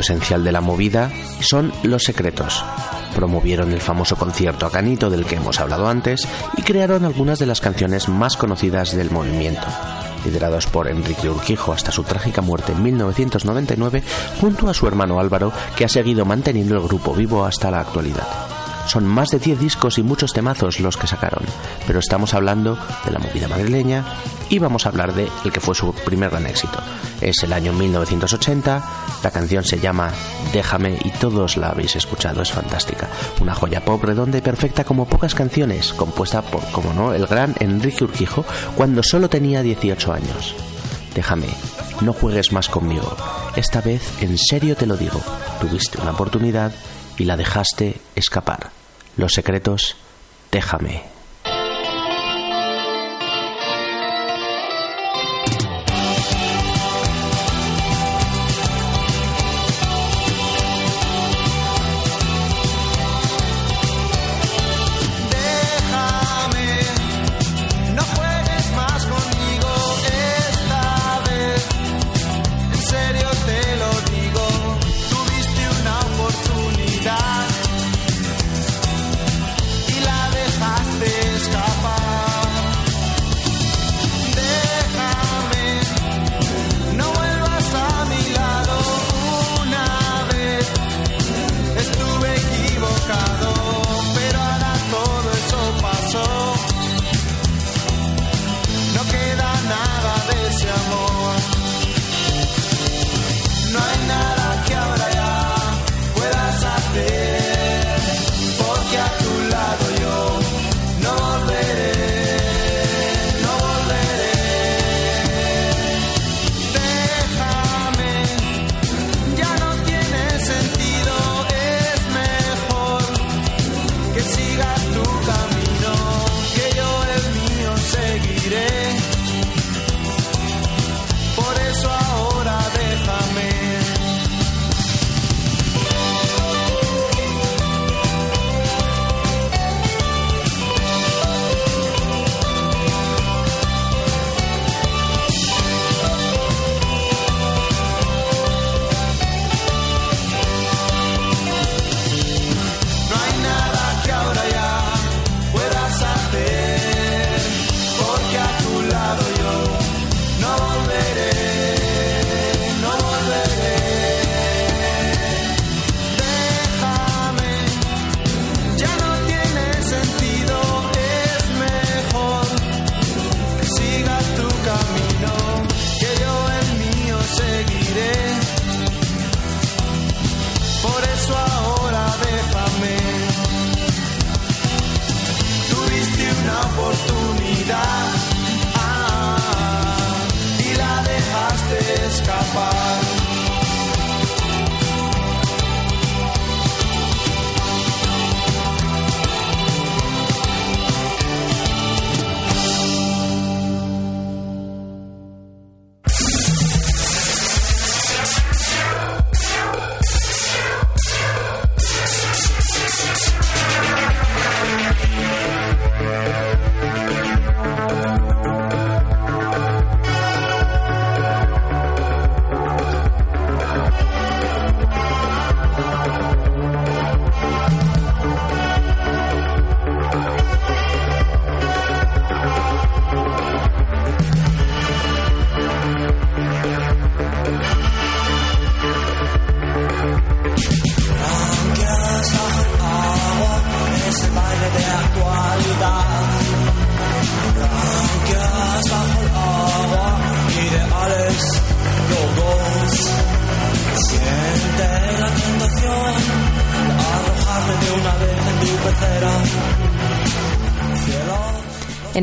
Esencial 0.00 0.44
de 0.44 0.52
la 0.52 0.60
movida 0.60 1.10
son 1.40 1.72
Los 1.82 2.04
Secretos. 2.04 2.64
Promovieron 3.14 3.72
el 3.72 3.80
famoso 3.80 4.16
concierto 4.16 4.66
a 4.66 4.70
Canito 4.70 5.10
del 5.10 5.24
que 5.24 5.36
hemos 5.36 5.60
hablado 5.60 5.88
antes 5.88 6.26
y 6.56 6.62
crearon 6.62 7.04
algunas 7.04 7.38
de 7.38 7.46
las 7.46 7.60
canciones 7.60 8.08
más 8.08 8.36
conocidas 8.36 8.94
del 8.94 9.10
movimiento. 9.10 9.66
Liderados 10.24 10.66
por 10.66 10.88
Enrique 10.88 11.30
Urquijo 11.30 11.72
hasta 11.72 11.92
su 11.92 12.02
trágica 12.02 12.42
muerte 12.42 12.72
en 12.72 12.82
1999, 12.82 14.02
junto 14.40 14.68
a 14.68 14.74
su 14.74 14.86
hermano 14.86 15.20
Álvaro, 15.20 15.52
que 15.76 15.84
ha 15.84 15.88
seguido 15.88 16.24
manteniendo 16.24 16.74
el 16.76 16.82
grupo 16.82 17.14
vivo 17.14 17.44
hasta 17.44 17.70
la 17.70 17.80
actualidad. 17.80 18.55
Son 18.86 19.06
más 19.06 19.30
de 19.30 19.38
10 19.38 19.58
discos 19.58 19.98
y 19.98 20.02
muchos 20.02 20.32
temazos 20.32 20.80
los 20.80 20.96
que 20.96 21.06
sacaron, 21.06 21.44
pero 21.86 21.98
estamos 21.98 22.34
hablando 22.34 22.78
de 23.04 23.10
la 23.10 23.18
movida 23.18 23.48
madrileña 23.48 24.04
y 24.48 24.58
vamos 24.58 24.86
a 24.86 24.90
hablar 24.90 25.14
de 25.14 25.28
el 25.44 25.52
que 25.52 25.60
fue 25.60 25.74
su 25.74 25.92
primer 25.92 26.30
gran 26.30 26.46
éxito. 26.46 26.78
Es 27.20 27.42
el 27.42 27.52
año 27.52 27.72
1980, 27.72 28.82
la 29.22 29.30
canción 29.30 29.64
se 29.64 29.80
llama 29.80 30.12
Déjame 30.52 30.98
y 31.04 31.10
todos 31.10 31.56
la 31.56 31.70
habéis 31.70 31.96
escuchado, 31.96 32.42
es 32.42 32.52
fantástica. 32.52 33.08
Una 33.40 33.54
joya 33.54 33.84
pop 33.84 34.02
redonda 34.04 34.38
y 34.38 34.42
perfecta 34.42 34.84
como 34.84 35.06
pocas 35.06 35.34
canciones, 35.34 35.92
compuesta 35.92 36.42
por, 36.42 36.62
como 36.70 36.92
no, 36.92 37.12
el 37.12 37.26
gran 37.26 37.54
Enrique 37.60 38.04
Urquijo 38.04 38.44
cuando 38.76 39.02
solo 39.02 39.28
tenía 39.28 39.62
18 39.62 40.12
años. 40.12 40.54
Déjame, 41.14 41.48
no 42.02 42.12
juegues 42.12 42.52
más 42.52 42.68
conmigo. 42.68 43.16
Esta 43.56 43.80
vez 43.80 44.02
en 44.22 44.36
serio 44.36 44.76
te 44.76 44.86
lo 44.86 44.96
digo. 44.96 45.20
Tuviste 45.60 45.98
una 46.00 46.10
oportunidad 46.10 46.72
y 47.18 47.24
la 47.24 47.36
dejaste 47.36 48.00
escapar. 48.14 48.70
Los 49.16 49.32
secretos, 49.32 49.96
déjame. 50.50 51.15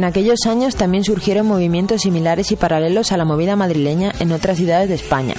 En 0.04 0.10
aquellos 0.10 0.40
años 0.48 0.76
también 0.76 1.06
surgieron 1.06 1.48
movimientos 1.48 2.02
similares 2.02 2.52
y 2.52 2.58
paralelos 2.58 3.14
a 3.14 3.18
la 3.18 3.24
movida 3.24 3.56
madrileña 3.56 4.12
en 4.20 4.34
otras 4.34 4.58
ciudades 4.58 4.90
de 4.90 4.96
España. 4.96 5.34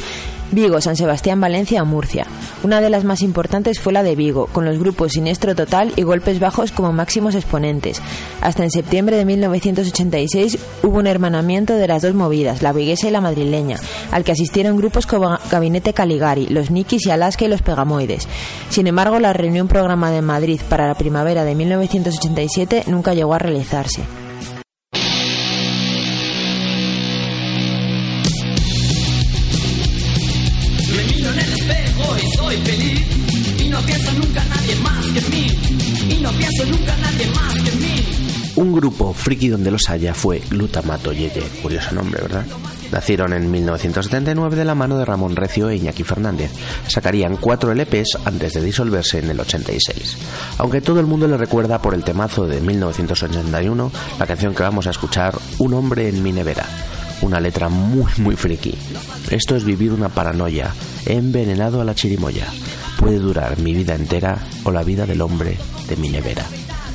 Vigo, 0.52 0.80
San 0.80 0.96
Sebastián, 0.96 1.38
Valencia 1.38 1.82
o 1.82 1.84
Murcia. 1.84 2.26
Una 2.62 2.80
de 2.80 2.88
las 2.88 3.04
más 3.04 3.20
importantes 3.20 3.78
fue 3.78 3.92
la 3.92 4.02
de 4.02 4.16
Vigo, 4.16 4.46
con 4.46 4.64
los 4.64 4.78
grupos 4.78 5.12
Siniestro 5.12 5.54
Total 5.54 5.92
y 5.96 6.02
Golpes 6.02 6.40
Bajos 6.40 6.72
como 6.72 6.94
máximos 6.94 7.34
exponentes. 7.34 8.00
Hasta 8.40 8.62
en 8.62 8.70
septiembre 8.70 9.18
de 9.18 9.26
1986 9.26 10.58
hubo 10.82 10.96
un 10.96 11.08
hermanamiento 11.08 11.74
de 11.74 11.86
las 11.86 12.00
dos 12.00 12.14
movidas, 12.14 12.62
la 12.62 12.72
viguesa 12.72 13.08
y 13.08 13.10
la 13.10 13.20
madrileña, 13.20 13.76
al 14.12 14.24
que 14.24 14.32
asistieron 14.32 14.78
grupos 14.78 15.04
como 15.04 15.36
Gabinete 15.50 15.92
Caligari, 15.92 16.46
los 16.46 16.70
Nikis 16.70 17.04
y 17.04 17.10
Alaska 17.10 17.44
y 17.44 17.48
los 17.48 17.60
Pegamoides. 17.60 18.26
Sin 18.70 18.86
embargo, 18.86 19.20
la 19.20 19.34
reunión 19.34 19.68
programada 19.68 20.16
en 20.16 20.24
Madrid 20.24 20.58
para 20.70 20.88
la 20.88 20.94
primavera 20.94 21.44
de 21.44 21.54
1987 21.54 22.84
nunca 22.86 23.12
llegó 23.12 23.34
a 23.34 23.38
realizarse. 23.38 24.23
Pienso 36.54 36.78
nunca. 36.78 36.94
Un 38.56 38.72
grupo 38.72 39.12
friki 39.12 39.48
donde 39.48 39.72
los 39.72 39.90
haya 39.90 40.14
fue 40.14 40.40
Glutamato 40.48 41.12
Yeye, 41.12 41.42
curioso 41.60 41.92
nombre, 41.92 42.22
¿verdad? 42.22 42.46
Nacieron 42.92 43.32
en 43.32 43.50
1979 43.50 44.54
de 44.54 44.64
la 44.64 44.76
mano 44.76 44.96
de 44.96 45.04
Ramón 45.04 45.34
Recio 45.34 45.68
e 45.68 45.76
Iñaki 45.76 46.04
Fernández. 46.04 46.52
Sacarían 46.86 47.36
cuatro 47.36 47.74
LPs 47.74 48.18
antes 48.24 48.52
de 48.54 48.62
disolverse 48.62 49.18
en 49.18 49.30
el 49.30 49.40
86. 49.40 50.16
Aunque 50.58 50.80
todo 50.80 51.00
el 51.00 51.06
mundo 51.06 51.26
le 51.26 51.36
recuerda 51.36 51.82
por 51.82 51.94
el 51.94 52.04
temazo 52.04 52.46
de 52.46 52.60
1981, 52.60 53.90
la 54.20 54.26
canción 54.26 54.54
que 54.54 54.62
vamos 54.62 54.86
a 54.86 54.90
escuchar, 54.90 55.36
Un 55.58 55.74
hombre 55.74 56.08
en 56.08 56.22
mi 56.22 56.30
nevera. 56.30 56.66
Una 57.24 57.40
letra 57.40 57.70
muy 57.70 58.12
muy 58.18 58.36
friki. 58.36 58.74
Esto 59.30 59.56
es 59.56 59.64
vivir 59.64 59.92
una 59.92 60.10
paranoia. 60.10 60.74
He 61.06 61.14
envenenado 61.14 61.80
a 61.80 61.84
la 61.84 61.94
chirimoya. 61.94 62.46
Puede 62.98 63.18
durar 63.18 63.58
mi 63.58 63.72
vida 63.72 63.94
entera 63.94 64.38
o 64.64 64.70
la 64.70 64.82
vida 64.82 65.06
del 65.06 65.22
hombre 65.22 65.56
de 65.88 65.96
mi 65.96 66.10
nevera 66.10 66.44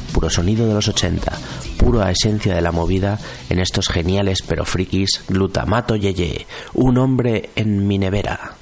puro 0.09 0.29
sonido 0.29 0.67
de 0.67 0.73
los 0.73 0.87
80, 0.87 1.31
pura 1.77 2.11
esencia 2.11 2.53
de 2.53 2.61
la 2.61 2.71
movida 2.71 3.19
en 3.49 3.59
estos 3.59 3.87
geniales 3.87 4.41
pero 4.45 4.65
frikis 4.65 5.23
Glutamato 5.27 5.95
Yeye, 5.95 6.45
un 6.73 6.97
hombre 6.97 7.51
en 7.55 7.87
mi 7.87 7.97
nevera. 7.97 8.55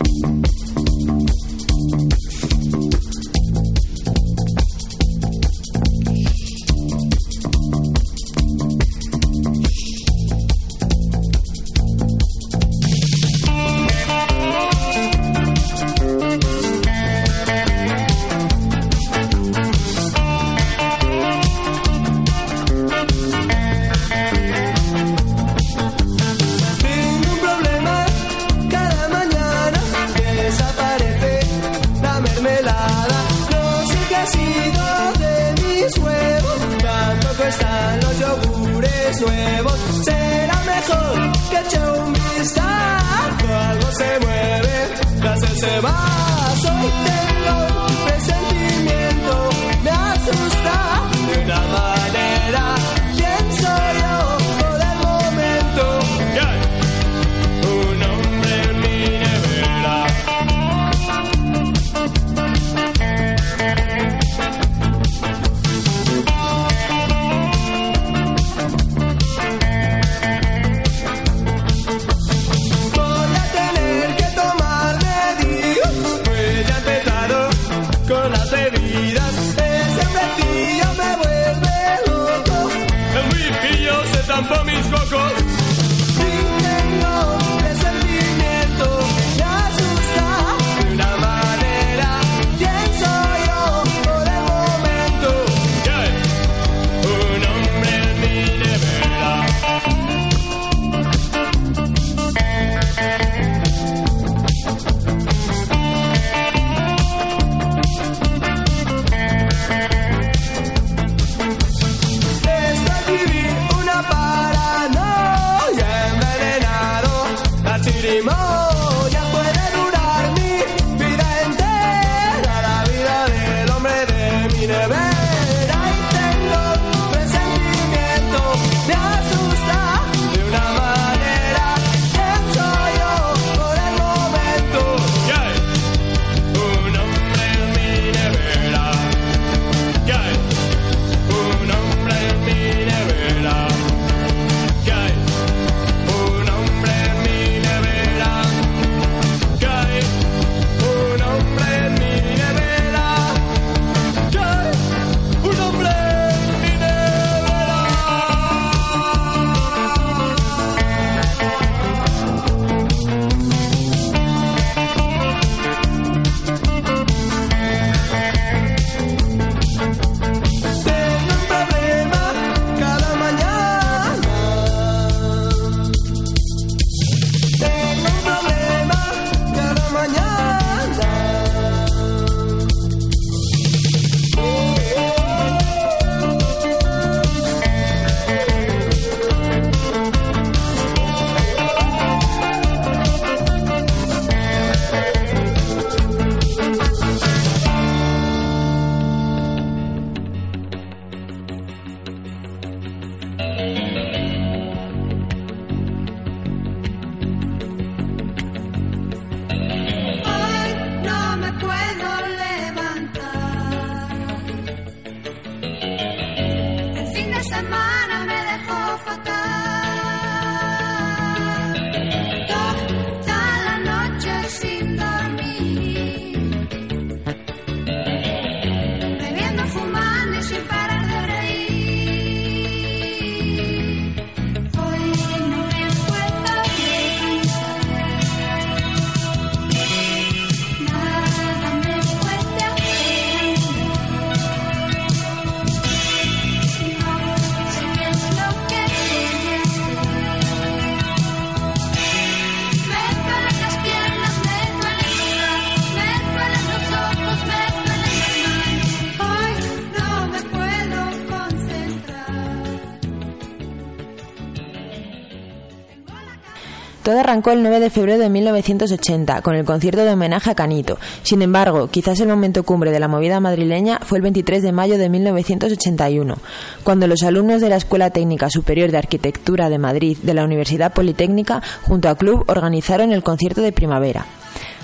Todo 267.08 267.22
arrancó 267.22 267.52
el 267.52 267.62
9 267.62 267.80
de 267.80 267.90
febrero 267.90 268.20
de 268.20 268.30
1980 268.30 269.42
con 269.42 269.56
el 269.56 269.64
concierto 269.64 270.04
de 270.04 270.12
homenaje 270.12 270.52
a 270.52 270.56
Canito. 270.56 271.00
Sin 271.24 271.42
embargo, 271.42 271.88
quizás 271.88 272.20
el 272.20 272.28
momento 272.28 272.64
cumbre 272.64 272.92
de 272.92 273.00
la 273.00 273.08
movida 273.08 273.40
madrileña 273.40 274.02
fue 274.04 274.18
el 274.18 274.24
23 274.24 274.62
de 274.62 274.74
mayo 274.74 274.98
de 274.98 275.08
1981, 275.08 276.38
cuando 276.84 277.08
los 277.08 277.24
alumnos 277.24 277.62
de 277.62 277.70
la 277.70 277.78
Escuela 277.78 278.10
Técnica 278.10 278.50
Superior 278.50 278.92
de 278.92 278.98
Arquitectura 278.98 279.70
de 279.70 279.78
Madrid 279.78 280.18
de 280.22 280.34
la 280.34 280.44
Universidad 280.44 280.92
Politécnica 280.92 281.64
junto 281.84 282.10
a 282.10 282.16
Club 282.16 282.44
organizaron 282.48 283.14
el 283.14 283.24
concierto 283.24 283.62
de 283.62 283.72
primavera. 283.72 284.26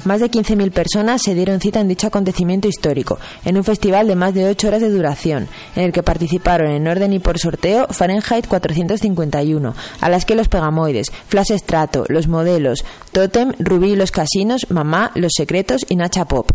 Más 0.05 0.19
de 0.19 0.29
15.000 0.29 0.71
personas 0.71 1.21
se 1.21 1.33
dieron 1.33 1.59
cita 1.59 1.79
en 1.79 1.87
dicho 1.87 2.07
acontecimiento 2.07 2.67
histórico, 2.67 3.19
en 3.45 3.57
un 3.57 3.63
festival 3.63 4.07
de 4.07 4.15
más 4.15 4.33
de 4.33 4.47
8 4.47 4.67
horas 4.67 4.81
de 4.81 4.89
duración, 4.89 5.47
en 5.75 5.83
el 5.83 5.91
que 5.91 6.03
participaron 6.03 6.71
en 6.71 6.87
orden 6.87 7.13
y 7.13 7.19
por 7.19 7.39
sorteo 7.39 7.87
Fahrenheit 7.89 8.47
451, 8.47 9.75
a 10.01 10.09
las 10.09 10.25
que 10.25 10.35
los 10.35 10.49
Pegamoides, 10.49 11.11
Flash 11.27 11.53
Strato, 11.57 12.05
Los 12.09 12.27
Modelos, 12.27 12.83
Totem, 13.11 13.53
Rubí 13.59 13.91
y 13.91 13.95
los 13.95 14.11
Casinos, 14.11 14.67
Mamá, 14.69 15.11
Los 15.15 15.33
Secretos 15.35 15.85
y 15.87 15.95
Nacha 15.95 16.25
Pop. 16.25 16.51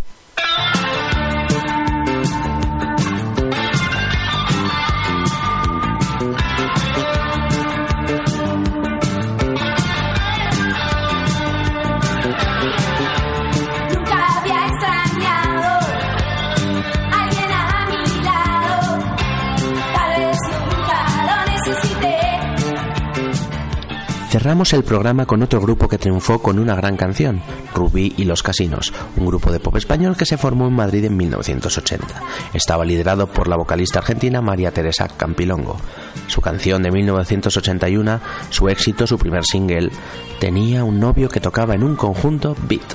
Cerramos 24.39 24.73
el 24.73 24.85
programa 24.85 25.27
con 25.27 25.43
otro 25.43 25.61
grupo 25.61 25.89
que 25.89 25.99
triunfó 25.99 26.41
con 26.41 26.61
una 26.61 26.77
gran 26.77 26.97
canción, 26.97 27.43
Rubí 27.75 28.15
y 28.17 28.25
los 28.25 28.45
Casinos, 28.45 28.93
un 29.17 29.27
grupo 29.27 29.51
de 29.51 29.59
pop 29.59 29.75
español 29.75 30.17
que 30.17 30.27
se 30.27 30.37
formó 30.37 30.69
en 30.69 30.75
Madrid 30.75 31.07
en 31.07 31.17
1980. 31.17 32.07
Estaba 32.55 32.85
liderado 32.85 33.27
por 33.27 33.49
la 33.49 33.57
vocalista 33.57 33.99
argentina 33.99 34.41
María 34.41 34.71
Teresa 34.71 35.09
Campilongo. 35.09 35.81
Su 36.29 36.41
canción 36.41 36.85
de 36.85 36.93
1981, 36.93 38.21
su 38.51 38.69
éxito, 38.69 39.09
su 39.09 39.19
primer 39.19 39.45
single, 39.45 39.91
tenía 40.39 40.85
un 40.85 41.01
novio 41.01 41.29
que 41.29 41.41
tocaba 41.41 41.75
en 41.75 41.83
un 41.83 41.97
conjunto 41.97 42.55
beat. 42.69 42.95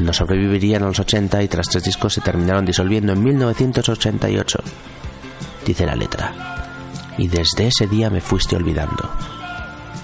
No 0.00 0.12
sobrevivirían 0.12 0.82
a 0.82 0.86
los 0.86 0.98
80 0.98 1.44
y 1.44 1.46
tras 1.46 1.68
tres 1.68 1.84
discos 1.84 2.14
se 2.14 2.22
terminaron 2.22 2.64
disolviendo 2.64 3.12
en 3.12 3.22
1988. 3.22 4.58
Dice 5.64 5.86
la 5.86 5.94
letra. 5.94 6.34
Y 7.18 7.28
desde 7.28 7.68
ese 7.68 7.86
día 7.86 8.10
me 8.10 8.20
fuiste 8.20 8.56
olvidando. 8.56 9.08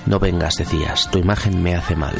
No 0.08 0.18
vengas, 0.18 0.54
decías, 0.54 1.10
tu 1.10 1.18
imagen 1.18 1.62
me 1.62 1.74
hace 1.74 1.94
mal. 1.94 2.14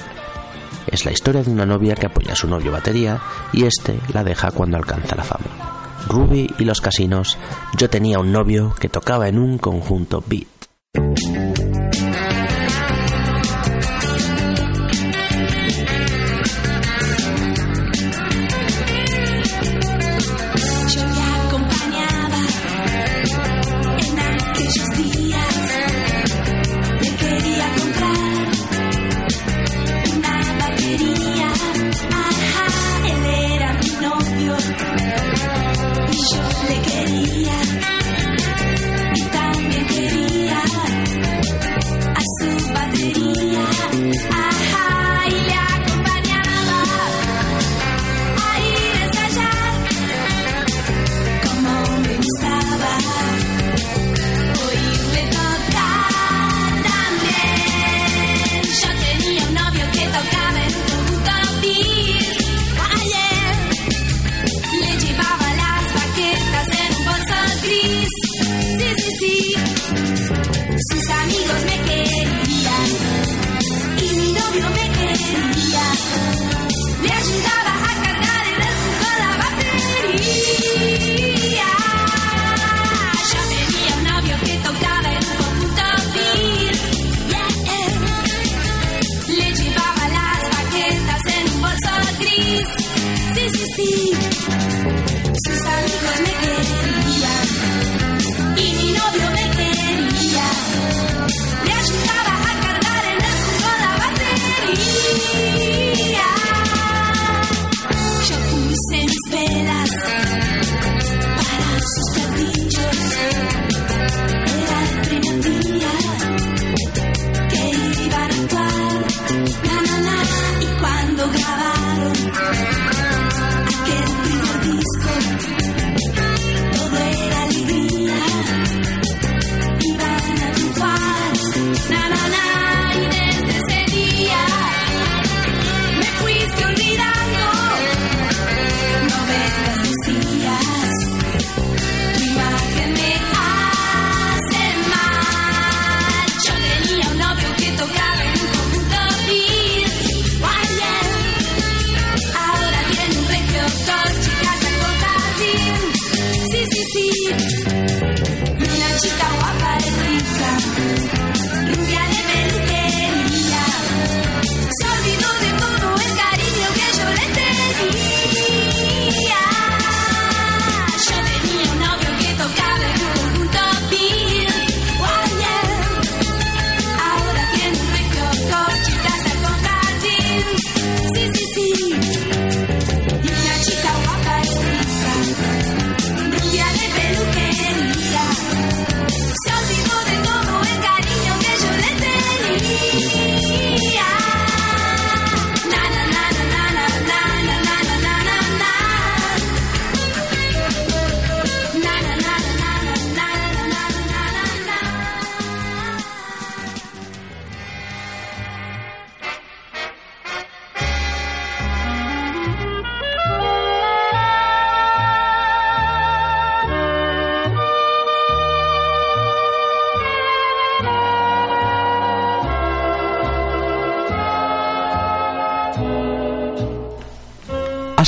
Es 0.88 1.06
la 1.06 1.10
historia 1.10 1.42
de 1.42 1.50
una 1.50 1.64
novia 1.64 1.94
que 1.94 2.04
apoya 2.04 2.34
a 2.34 2.36
su 2.36 2.46
novio 2.46 2.70
batería 2.70 3.18
y 3.50 3.64
este 3.64 3.98
la 4.12 4.22
deja 4.24 4.50
cuando 4.50 4.76
alcanza 4.76 5.16
la 5.16 5.24
fama. 5.24 5.46
Ruby 6.06 6.50
y 6.58 6.66
los 6.66 6.82
casinos, 6.82 7.38
yo 7.78 7.88
tenía 7.88 8.18
un 8.18 8.30
novio 8.30 8.74
que 8.78 8.90
tocaba 8.90 9.26
en 9.28 9.38
un 9.38 9.56
conjunto 9.56 10.22
beat. 10.26 11.57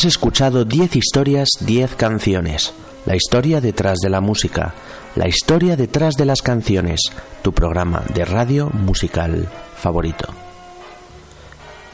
Has 0.01 0.07
escuchado 0.07 0.65
10 0.65 0.97
historias, 0.97 1.51
10 1.61 1.95
canciones. 1.95 2.73
La 3.05 3.17
historia 3.17 3.61
detrás 3.61 3.99
de 3.99 4.09
la 4.09 4.23
música, 4.23 4.73
la 5.15 5.29
historia 5.29 5.77
detrás 5.77 6.15
de 6.15 6.25
las 6.25 6.41
canciones, 6.41 7.01
tu 7.43 7.53
programa 7.53 8.03
de 8.15 8.25
radio 8.25 8.71
musical 8.71 9.47
favorito. 9.77 10.27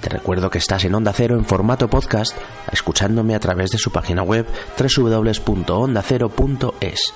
Te 0.00 0.08
recuerdo 0.08 0.50
que 0.50 0.58
estás 0.58 0.84
en 0.84 0.94
Onda 0.94 1.12
Cero 1.12 1.34
en 1.34 1.44
formato 1.44 1.90
podcast, 1.90 2.36
escuchándome 2.70 3.34
a 3.34 3.40
través 3.40 3.70
de 3.70 3.78
su 3.78 3.90
página 3.90 4.22
web 4.22 4.46
www.ondacero.es. 4.78 7.12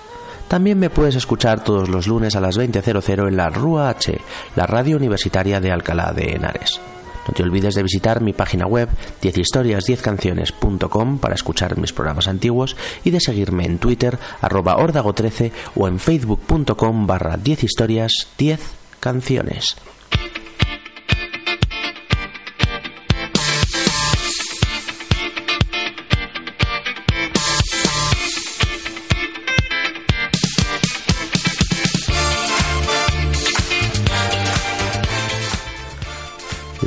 También 0.48 0.80
me 0.80 0.90
puedes 0.90 1.14
escuchar 1.14 1.62
todos 1.62 1.88
los 1.88 2.08
lunes 2.08 2.34
a 2.34 2.40
las 2.40 2.58
20.00 2.58 3.28
en 3.28 3.36
la 3.36 3.48
Rúa 3.48 3.90
H, 3.90 4.20
la 4.56 4.66
radio 4.66 4.96
universitaria 4.96 5.60
de 5.60 5.70
Alcalá 5.70 6.12
de 6.12 6.32
Henares. 6.32 6.80
No 7.26 7.34
te 7.34 7.42
olvides 7.42 7.74
de 7.74 7.82
visitar 7.82 8.20
mi 8.20 8.32
página 8.32 8.66
web 8.66 8.88
10historias10canciones.com 9.22 11.18
para 11.18 11.34
escuchar 11.34 11.78
mis 11.78 11.92
programas 11.92 12.28
antiguos 12.28 12.76
y 13.04 13.10
de 13.10 13.20
seguirme 13.20 13.66
en 13.66 13.78
Twitter 13.78 14.18
arroba 14.40 14.76
ordago13 14.76 15.52
o 15.76 15.88
en 15.88 15.98
facebook.com 15.98 17.06
barra 17.06 17.36
10historias 17.36 18.28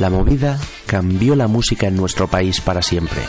La 0.04 0.10
movida 0.10 0.60
cambió 0.84 1.34
la 1.34 1.48
música 1.48 1.86
en 1.86 1.96
nuestro 1.96 2.28
país 2.28 2.60
para 2.60 2.82
siempre, 2.82 3.22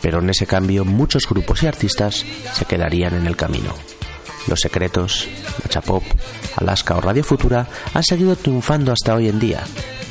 pero 0.00 0.20
en 0.20 0.30
ese 0.30 0.46
cambio 0.46 0.86
muchos 0.86 1.28
grupos 1.28 1.62
y 1.62 1.66
artistas 1.66 2.24
se 2.54 2.64
quedarían 2.64 3.12
en 3.16 3.26
el 3.26 3.36
camino. 3.36 3.74
Los 4.46 4.60
Secretos, 4.60 5.28
Nacha 5.62 5.82
Pop, 5.82 6.02
Alaska 6.56 6.96
o 6.96 7.02
Radio 7.02 7.22
Futura 7.22 7.68
han 7.92 8.02
seguido 8.02 8.34
triunfando 8.34 8.92
hasta 8.92 9.14
hoy 9.14 9.28
en 9.28 9.38
día, 9.38 9.62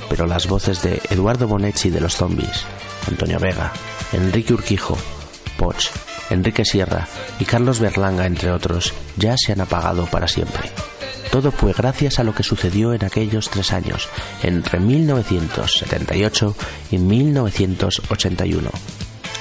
pero 0.07 0.27
las 0.27 0.47
voces 0.47 0.83
de 0.83 1.01
Eduardo 1.09 1.47
Bonetti 1.47 1.89
de 1.89 2.01
los 2.01 2.15
Zombies, 2.15 2.65
Antonio 3.07 3.39
Vega, 3.39 3.73
Enrique 4.13 4.53
Urquijo, 4.53 4.95
Poch, 5.57 5.87
Enrique 6.29 6.65
Sierra 6.65 7.07
y 7.39 7.45
Carlos 7.45 7.79
Berlanga, 7.79 8.27
entre 8.27 8.51
otros, 8.51 8.93
ya 9.17 9.33
se 9.39 9.53
han 9.53 9.61
apagado 9.61 10.05
para 10.05 10.27
siempre. 10.27 10.69
Todo 11.35 11.51
fue 11.51 11.73
gracias 11.73 12.17
a 12.17 12.23
lo 12.23 12.33
que 12.33 12.43
sucedió 12.43 12.93
en 12.93 13.03
aquellos 13.03 13.49
tres 13.49 13.73
años, 13.73 14.07
entre 14.41 14.79
1978 14.79 16.55
y 16.91 16.97
1981. 16.97 18.69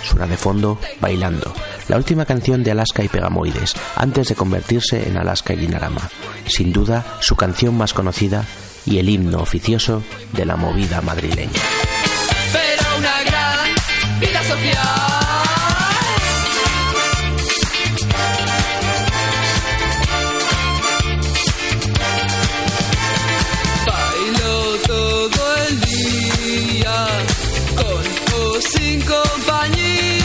Suena 0.02 0.26
de 0.26 0.36
fondo 0.36 0.80
Bailando, 1.00 1.54
la 1.86 1.96
última 1.96 2.26
canción 2.26 2.64
de 2.64 2.72
Alaska 2.72 3.04
y 3.04 3.08
Pegamoides, 3.08 3.76
antes 3.94 4.26
de 4.26 4.34
convertirse 4.34 5.08
en 5.08 5.18
Alaska 5.18 5.52
y 5.52 5.56
Dinarama. 5.58 6.10
Sin 6.46 6.72
duda, 6.72 7.06
su 7.20 7.36
canción 7.36 7.78
más 7.78 7.94
conocida 7.94 8.44
y 8.84 8.98
el 8.98 9.08
himno 9.08 9.38
oficioso 9.38 10.02
de 10.32 10.46
la 10.46 10.56
movida 10.56 11.00
madrileña. 11.00 11.60
Una 12.98 13.22
gran 13.22 14.18
vida 14.18 14.42
social. 14.42 15.33
Sin 28.70 29.00
compañía. 29.02 30.23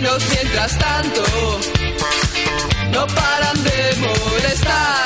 vecinos 0.00 0.22
mientras 0.30 0.78
tanto 0.78 1.22
no 2.92 3.06
paran 3.06 3.64
de 3.64 3.96
molestar. 4.00 4.99